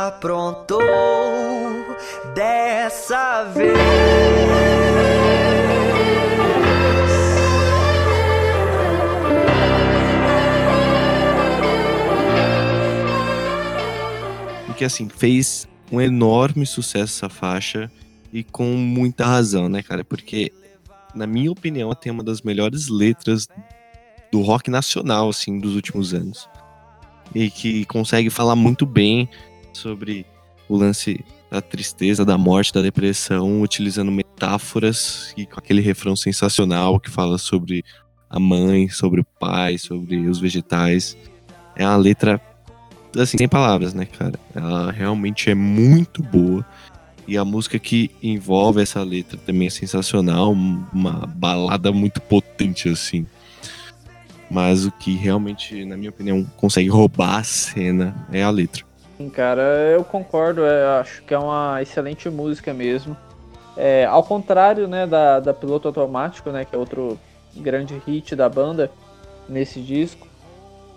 [0.07, 0.81] aprontou
[2.33, 3.77] dessa vez.
[14.67, 17.91] Porque assim, fez um enorme sucesso essa faixa
[18.33, 20.03] e com muita razão, né, cara?
[20.03, 20.51] Porque,
[21.13, 23.47] na minha opinião, ela tem uma das melhores letras
[24.31, 26.49] do rock nacional, assim, dos últimos anos.
[27.35, 29.29] E que consegue falar muito bem
[29.73, 30.25] sobre
[30.67, 36.97] o lance da tristeza, da morte, da depressão, utilizando metáforas e com aquele refrão sensacional
[36.97, 37.83] que fala sobre
[38.29, 41.17] a mãe, sobre o pai, sobre os vegetais.
[41.75, 42.39] É uma letra,
[43.17, 44.39] assim, sem palavras, né, cara?
[44.55, 46.65] Ela realmente é muito boa.
[47.27, 53.27] E a música que envolve essa letra também é sensacional, uma balada muito potente, assim.
[54.49, 58.90] Mas o que realmente, na minha opinião, consegue roubar a cena é a letra.
[59.29, 59.61] Cara,
[59.93, 63.15] eu concordo, é, acho que é uma excelente música mesmo.
[63.77, 67.17] É, ao contrário, né, da, da Piloto Automático, né, que é outro
[67.55, 68.91] grande hit da banda
[69.47, 70.27] nesse disco,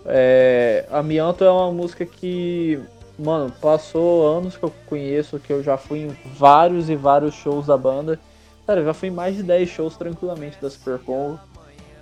[0.06, 2.78] é, Amianto é uma música que,
[3.18, 7.66] mano, passou anos que eu conheço, que eu já fui em vários e vários shows
[7.66, 8.18] da banda.
[8.66, 11.40] Cara, eu já fui em mais de 10 shows tranquilamente da Super Combo.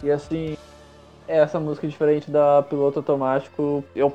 [0.02, 0.56] E assim,
[1.28, 4.12] essa música diferente da Piloto Automático, eu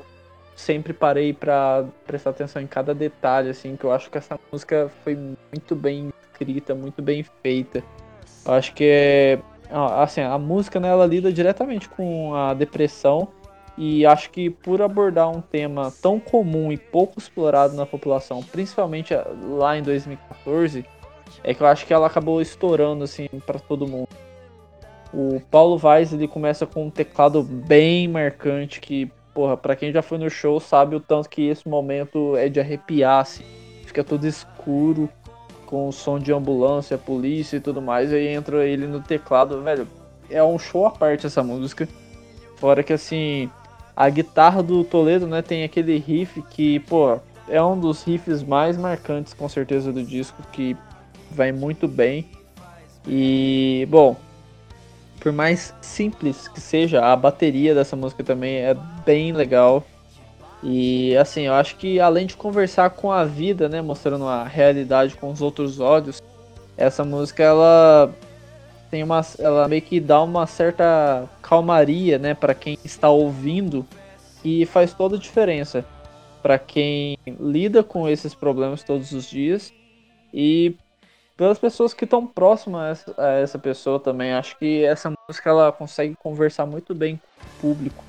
[0.58, 4.90] sempre parei para prestar atenção em cada detalhe, assim, que eu acho que essa música
[5.04, 7.82] foi muito bem escrita, muito bem feita.
[8.44, 9.38] Eu acho que é,
[10.02, 13.28] assim, a música né, ela lida diretamente com a depressão
[13.76, 19.14] e acho que por abordar um tema tão comum e pouco explorado na população, principalmente
[19.48, 20.84] lá em 2014,
[21.44, 24.08] é que eu acho que ela acabou estourando assim para todo mundo.
[25.14, 30.02] O Paulo Vaz ele começa com um teclado bem marcante que porra, pra quem já
[30.02, 33.44] foi no show sabe o tanto que esse momento é de arrepiar, assim.
[33.84, 35.08] Fica tudo escuro,
[35.68, 39.86] com o som de ambulância, polícia e tudo mais, aí entra ele no teclado, velho.
[40.30, 41.86] É um show à parte essa música.
[42.56, 43.50] Fora que assim,
[43.94, 47.18] a guitarra do Toledo, né, tem aquele riff que, pô,
[47.48, 50.74] é um dos riffs mais marcantes com certeza do disco, que
[51.30, 52.26] vai muito bem.
[53.06, 54.16] E, bom,
[55.18, 59.84] por mais simples que seja, a bateria dessa música também é bem legal.
[60.62, 65.14] E assim, eu acho que além de conversar com a vida, né, mostrando a realidade
[65.16, 66.22] com os outros olhos,
[66.76, 68.12] essa música ela
[68.90, 73.86] tem uma ela meio que dá uma certa calmaria, né, para quem está ouvindo
[74.44, 75.84] e faz toda a diferença
[76.42, 79.72] para quem lida com esses problemas todos os dias
[80.32, 80.76] e
[81.38, 84.32] pelas pessoas que estão próximas a essa pessoa também.
[84.32, 88.04] Acho que essa música ela consegue conversar muito bem com o público.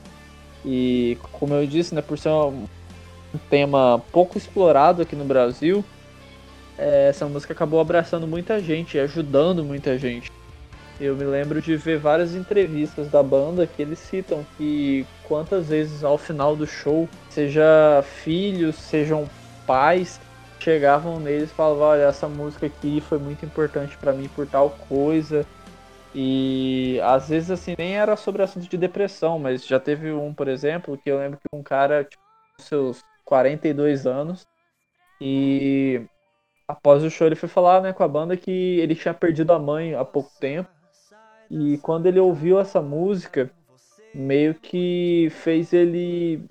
[0.66, 2.66] E como eu disse, né, por ser um,
[3.48, 5.86] tema pouco explorado aqui no Brasil,
[6.76, 10.32] é, essa música acabou abraçando muita gente ajudando muita gente.
[11.00, 16.04] Eu me lembro de ver várias entrevistas da banda que eles citam que quantas vezes
[16.04, 19.30] ao final do show, seja filhos, sejam
[19.68, 20.20] pais,
[20.60, 24.70] chegavam neles e falavam, olha, essa música aqui foi muito importante para mim por tal
[24.70, 25.46] coisa.
[26.14, 30.48] E às vezes assim, nem era sobre assunto de depressão, mas já teve um, por
[30.48, 32.22] exemplo, que eu lembro que um cara, tipo,
[32.60, 34.46] seus 42 anos,
[35.22, 36.02] e
[36.68, 39.60] após o show ele foi falar né, com a banda que ele tinha perdido a
[39.60, 40.70] mãe há pouco tempo.
[41.50, 43.50] E quando ele ouviu essa música,
[44.14, 46.44] meio que fez ele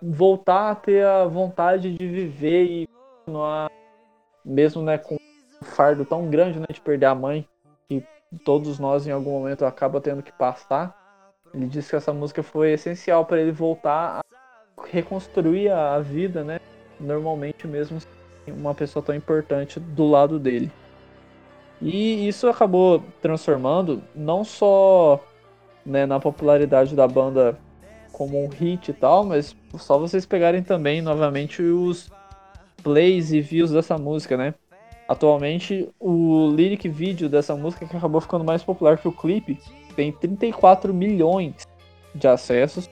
[0.00, 2.88] voltar a ter a vontade de viver e
[3.28, 3.70] continuar,
[4.44, 7.46] mesmo né, com um fardo tão grande né, de perder a mãe,
[7.88, 8.02] que
[8.44, 10.96] todos nós em algum momento acaba tendo que passar.
[11.52, 16.60] Ele disse que essa música foi essencial para ele voltar a reconstruir a vida, né?
[17.00, 17.98] Normalmente mesmo
[18.46, 20.70] uma pessoa tão importante do lado dele.
[21.80, 25.22] E isso acabou transformando não só
[25.84, 27.58] né, na popularidade da banda
[28.12, 32.10] como um hit e tal, mas só vocês pegarem também novamente os
[32.88, 34.54] plays e views dessa música, né?
[35.06, 39.58] Atualmente, o lyric vídeo dessa música que acabou ficando mais popular que o clipe
[39.94, 41.66] tem 34 milhões
[42.14, 42.88] de acessos.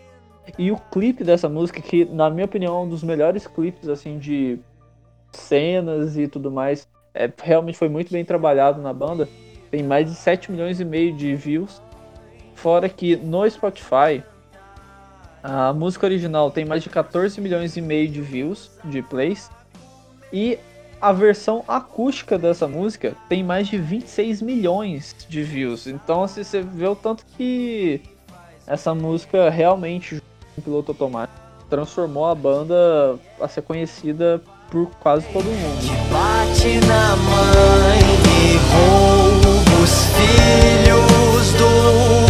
[0.58, 4.18] E o clipe dessa música, que na minha opinião é um dos melhores clipes assim
[4.18, 4.58] de
[5.32, 9.26] cenas e tudo mais, é, realmente foi muito bem trabalhado na banda.
[9.70, 11.80] Tem mais de 7 milhões e meio de views.
[12.54, 14.22] Fora que no Spotify
[15.42, 19.48] a música original tem mais de 14 milhões e meio de views, de plays.
[20.38, 20.58] E
[21.00, 25.86] a versão acústica dessa música tem mais de 26 milhões de views.
[25.86, 28.02] Então, assim, você vê o tanto que
[28.66, 30.22] essa música realmente,
[30.58, 35.86] um piloto automático, transformou a banda a ser conhecida por quase todo mundo.
[36.12, 42.25] Bate na mãe e rouba os filhos do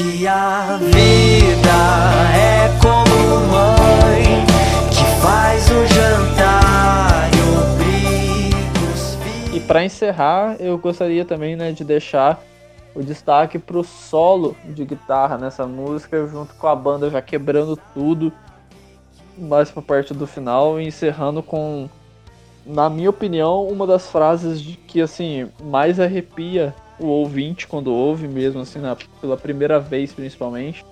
[0.00, 1.68] que a vida
[2.34, 4.46] é como mãe
[4.88, 7.28] que faz o jantar
[9.52, 9.56] e.
[9.56, 12.42] E para encerrar, eu gostaria também né, de deixar
[12.94, 18.32] o destaque pro solo de guitarra nessa música, junto com a banda já quebrando tudo,
[19.36, 21.90] mais pra parte do final, e encerrando com,
[22.64, 28.28] na minha opinião, uma das frases de que assim mais arrepia o ouvinte quando ouve
[28.28, 30.84] mesmo, assim, na, pela primeira vez principalmente.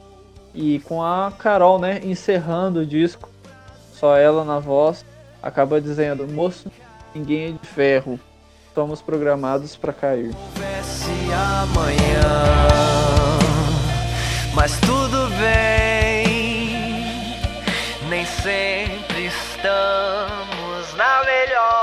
[0.55, 3.29] E com a Carol, né, encerrando o disco,
[3.93, 5.05] só ela na voz,
[5.43, 6.71] acaba dizendo: Moço,
[7.15, 8.19] ninguém é de ferro,
[8.67, 10.35] estamos programados para cair.
[11.33, 12.59] amanhã.
[14.55, 16.27] Mas tudo bem,
[18.09, 21.78] nem sempre estamos na melhor.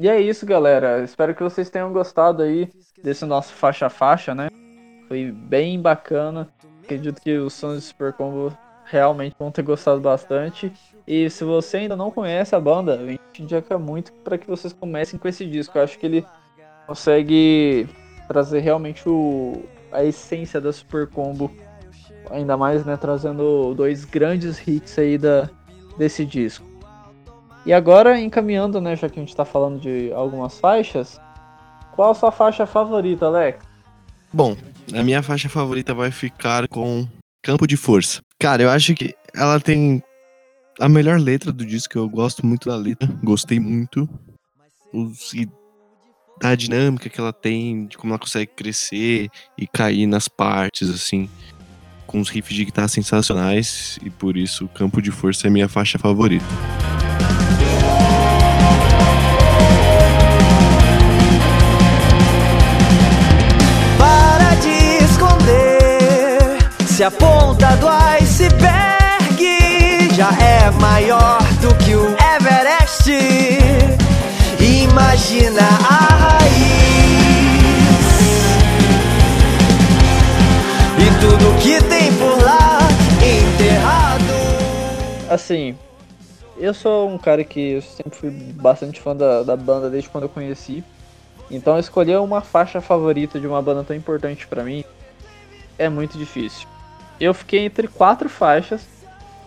[0.00, 1.02] E é isso, galera.
[1.02, 2.70] Espero que vocês tenham gostado aí
[3.02, 4.48] desse nosso faixa a faixa, né?
[5.08, 6.48] Foi bem bacana.
[6.84, 10.72] Acredito que os sons de Super Combo realmente vão ter gostado bastante.
[11.04, 14.72] E se você ainda não conhece a banda, a gente indica muito para que vocês
[14.72, 15.76] comecem com esse disco.
[15.76, 16.26] Eu acho que ele
[16.86, 17.88] consegue
[18.28, 21.50] trazer realmente o, a essência da Super Combo.
[22.30, 25.50] Ainda mais, né, trazendo dois grandes hits aí da,
[25.96, 26.67] desse disco.
[27.68, 31.20] E agora, encaminhando, né, já que a gente tá falando de algumas faixas,
[31.92, 33.62] qual a sua faixa favorita, Alex?
[34.32, 34.56] Bom,
[34.94, 37.06] a minha faixa favorita vai ficar com
[37.42, 38.22] Campo de Força.
[38.40, 40.02] Cara, eu acho que ela tem
[40.80, 44.08] a melhor letra do disco, eu gosto muito da letra, gostei muito.
[44.90, 45.46] Os- e
[46.40, 51.28] da dinâmica que ela tem, de como ela consegue crescer e cair nas partes, assim,
[52.06, 55.98] com os riffs de guitarra sensacionais, e por isso Campo de Força é minha faixa
[55.98, 56.46] favorita.
[66.98, 69.38] Se a ponta do iceberg
[70.16, 73.12] já é maior do que o Everest.
[74.58, 76.58] Imagina a raiz
[80.98, 82.80] e tudo que tem por lá
[83.22, 84.34] enterrado.
[85.30, 85.78] Assim,
[86.56, 90.24] eu sou um cara que eu sempre fui bastante fã da, da banda desde quando
[90.24, 90.82] eu conheci.
[91.48, 94.82] Então escolher uma faixa favorita de uma banda tão importante pra mim
[95.78, 96.66] é muito difícil.
[97.20, 98.86] Eu fiquei entre quatro faixas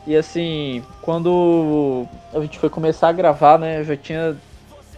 [0.06, 4.38] e assim, quando a gente foi começar a gravar, né, eu já tinha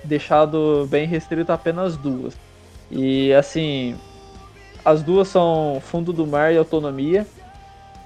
[0.04, 2.38] deixado bem restrito apenas duas.
[2.90, 3.98] E assim,
[4.84, 7.28] as duas são Fundo do Mar e Autonomia.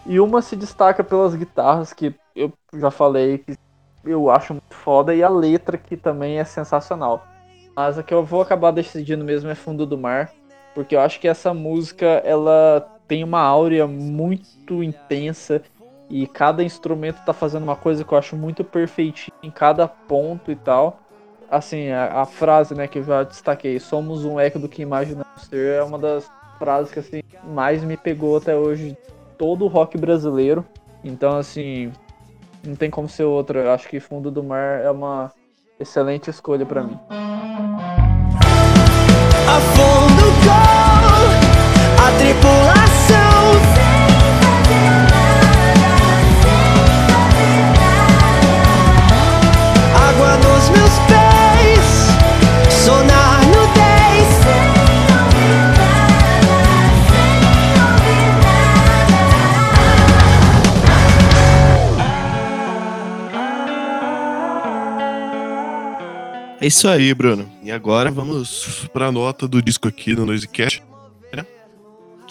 [0.05, 3.57] E uma se destaca pelas guitarras, que eu já falei que
[4.05, 7.27] eu acho muito foda, e a letra que também é sensacional.
[7.75, 10.31] Mas a que eu vou acabar decidindo mesmo é Fundo do Mar,
[10.73, 15.61] porque eu acho que essa música ela tem uma áurea muito intensa
[16.09, 20.51] e cada instrumento tá fazendo uma coisa que eu acho muito perfeitinha em cada ponto
[20.51, 20.99] e tal.
[21.49, 25.41] Assim, a, a frase, né, que eu já destaquei, somos um eco do que imaginamos
[25.49, 28.97] ser, é uma das frases que assim mais me pegou até hoje
[29.37, 30.65] todo o rock brasileiro.
[31.03, 31.91] Então, assim,
[32.63, 33.59] não tem como ser outra.
[33.61, 35.31] Eu acho que Fundo do Mar é uma
[35.79, 36.99] excelente escolha pra mim.
[39.49, 40.27] A fundo
[41.99, 42.36] a tripulação.
[66.59, 67.49] É isso aí, Bruno.
[67.63, 70.83] E agora vamos pra nota do disco aqui do Noisecast.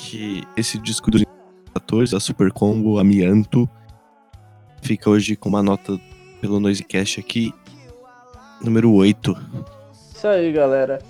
[0.09, 1.25] Que esse disco dos
[1.75, 3.69] 14, a Super Combo Amianto,
[4.81, 5.99] fica hoje com uma nota
[6.41, 7.53] pelo Noisecast aqui,
[8.63, 9.37] número 8.
[10.15, 11.01] Isso aí, galera.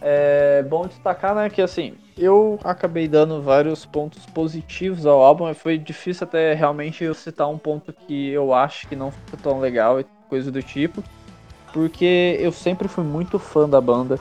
[0.00, 5.76] É bom destacar, né, que assim, eu acabei dando vários pontos positivos ao álbum, foi
[5.76, 10.00] difícil até realmente eu citar um ponto que eu acho que não ficou tão legal
[10.00, 11.04] e coisa do tipo,
[11.74, 14.18] porque eu sempre fui muito fã da banda,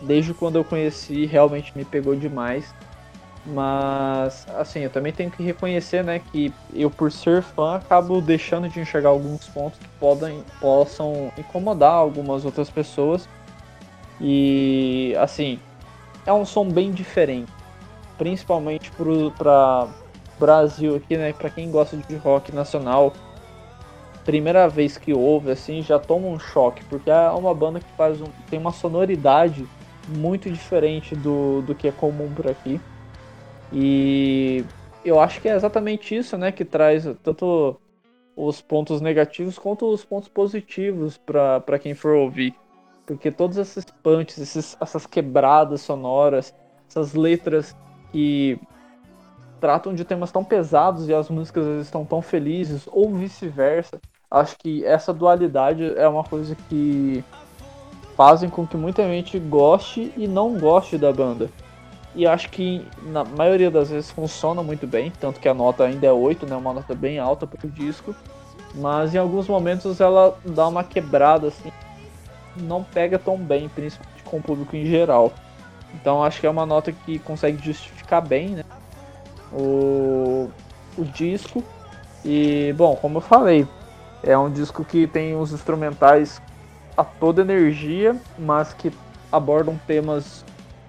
[0.00, 2.74] desde quando eu conheci, realmente me pegou demais.
[3.46, 8.68] Mas, assim, eu também tenho que reconhecer, né, que eu, por ser fã, acabo deixando
[8.68, 13.28] de enxergar alguns pontos que podem, possam incomodar algumas outras pessoas.
[14.20, 15.60] E, assim,
[16.26, 17.52] é um som bem diferente,
[18.18, 19.86] principalmente pro, pra
[20.40, 23.12] Brasil aqui, né, pra quem gosta de rock nacional.
[24.24, 28.20] Primeira vez que ouve, assim, já toma um choque, porque é uma banda que faz
[28.20, 29.64] um, tem uma sonoridade
[30.08, 32.80] muito diferente do, do que é comum por aqui.
[33.72, 34.64] E
[35.04, 37.76] eu acho que é exatamente isso, né, que traz tanto
[38.36, 42.54] os pontos negativos quanto os pontos positivos para quem for ouvir.
[43.06, 46.52] Porque todos esses punches, esses, essas quebradas sonoras,
[46.88, 47.74] essas letras
[48.12, 48.58] que
[49.60, 54.00] tratam de temas tão pesados e as músicas às vezes estão tão felizes, ou vice-versa.
[54.30, 57.24] Acho que essa dualidade é uma coisa que
[58.16, 61.48] fazem com que muita gente goste e não goste da banda.
[62.16, 66.06] E acho que na maioria das vezes funciona muito bem, tanto que a nota ainda
[66.06, 68.16] é 8, né, uma nota bem alta para o disco.
[68.74, 71.70] Mas em alguns momentos ela dá uma quebrada assim,
[72.56, 75.30] não pega tão bem, principalmente com o público em geral.
[75.94, 78.64] Então acho que é uma nota que consegue justificar bem, né,
[79.52, 80.50] o,
[80.96, 81.62] o disco.
[82.24, 83.68] E bom, como eu falei,
[84.22, 86.40] é um disco que tem os instrumentais
[86.96, 88.90] a toda energia, mas que
[89.30, 90.46] abordam temas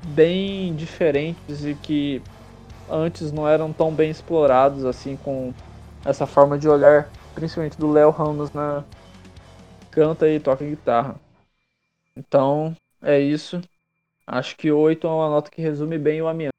[0.08, 2.22] bem diferentes e que
[2.90, 5.54] antes não eram tão bem explorados assim com
[6.06, 8.84] essa forma de olhar, principalmente do Léo Ramos na
[9.92, 11.16] canta e toca guitarra.
[12.16, 13.62] Então, é isso.
[14.26, 16.52] Acho que 8 é uma nota que resume bem o Amiano.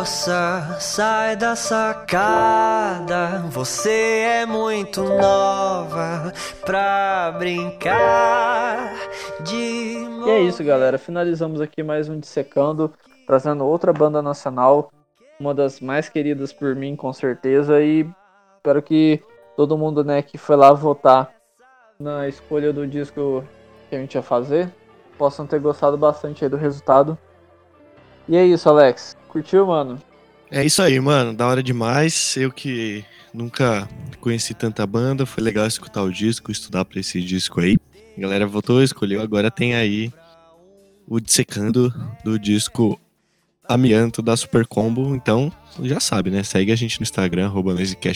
[0.00, 3.40] Moça, sai da sacada.
[3.50, 6.32] Você é muito nova
[6.64, 8.94] pra brincar
[9.42, 9.98] de.
[10.24, 10.96] E é isso, galera.
[10.96, 12.90] Finalizamos aqui mais um Dissecando,
[13.26, 14.90] trazendo outra banda nacional,
[15.38, 17.82] uma das mais queridas por mim, com certeza.
[17.82, 18.08] E
[18.56, 19.22] espero que
[19.54, 21.30] todo mundo né, que foi lá votar
[21.98, 23.44] na escolha do disco
[23.90, 24.72] que a gente ia fazer
[25.18, 27.18] possam ter gostado bastante do resultado.
[28.28, 29.16] E é isso, Alex.
[29.28, 30.00] Curtiu, mano?
[30.50, 31.32] É isso aí, mano.
[31.34, 32.36] Da hora demais.
[32.36, 33.88] Eu que nunca
[34.20, 35.24] conheci tanta banda.
[35.24, 37.76] Foi legal escutar o disco, estudar pra esse disco aí.
[38.16, 39.20] A galera votou, escolheu.
[39.20, 40.12] Agora tem aí
[41.06, 41.92] o dissecando
[42.24, 43.00] do disco
[43.68, 45.14] Amianto da Super Combo.
[45.14, 45.52] Então,
[45.82, 46.42] já sabe, né?
[46.42, 47.74] Segue a gente no Instagram, arroba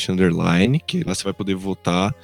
[0.09, 2.15] Underline, que lá você vai poder votar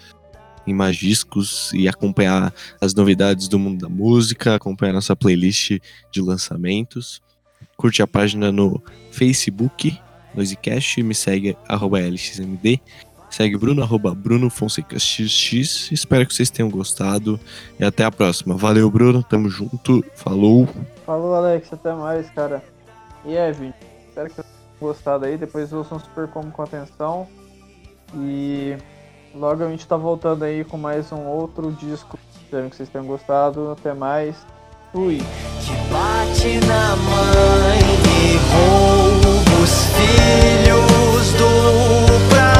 [0.66, 5.78] em mais discos e acompanhar as novidades do mundo da música, acompanhar nossa playlist
[6.12, 7.23] de lançamentos.
[7.81, 8.78] Curte a página no
[9.11, 9.98] Facebook,
[10.35, 12.78] NoiseCast, me segue, arroba LXMD.
[13.31, 15.90] Segue Bruno, arroba Bruno Fonseca XX.
[15.90, 17.40] Espero que vocês tenham gostado
[17.78, 18.55] e até a próxima.
[18.55, 19.23] Valeu, Bruno.
[19.23, 20.05] Tamo junto.
[20.15, 20.69] Falou.
[21.07, 21.73] Falou, Alex.
[21.73, 22.62] Até mais, cara.
[23.24, 23.73] E Evan,
[24.07, 25.39] espero que vocês tenham gostado aí.
[25.39, 27.27] Depois ouçam Super Como com atenção.
[28.15, 28.77] E
[29.35, 32.19] logo a gente tá voltando aí com mais um outro disco.
[32.43, 33.70] Espero que vocês tenham gostado.
[33.70, 34.36] Até mais.
[34.93, 35.19] Fui.
[35.61, 42.60] Que bate na mãe e rouba os filhos do prazer.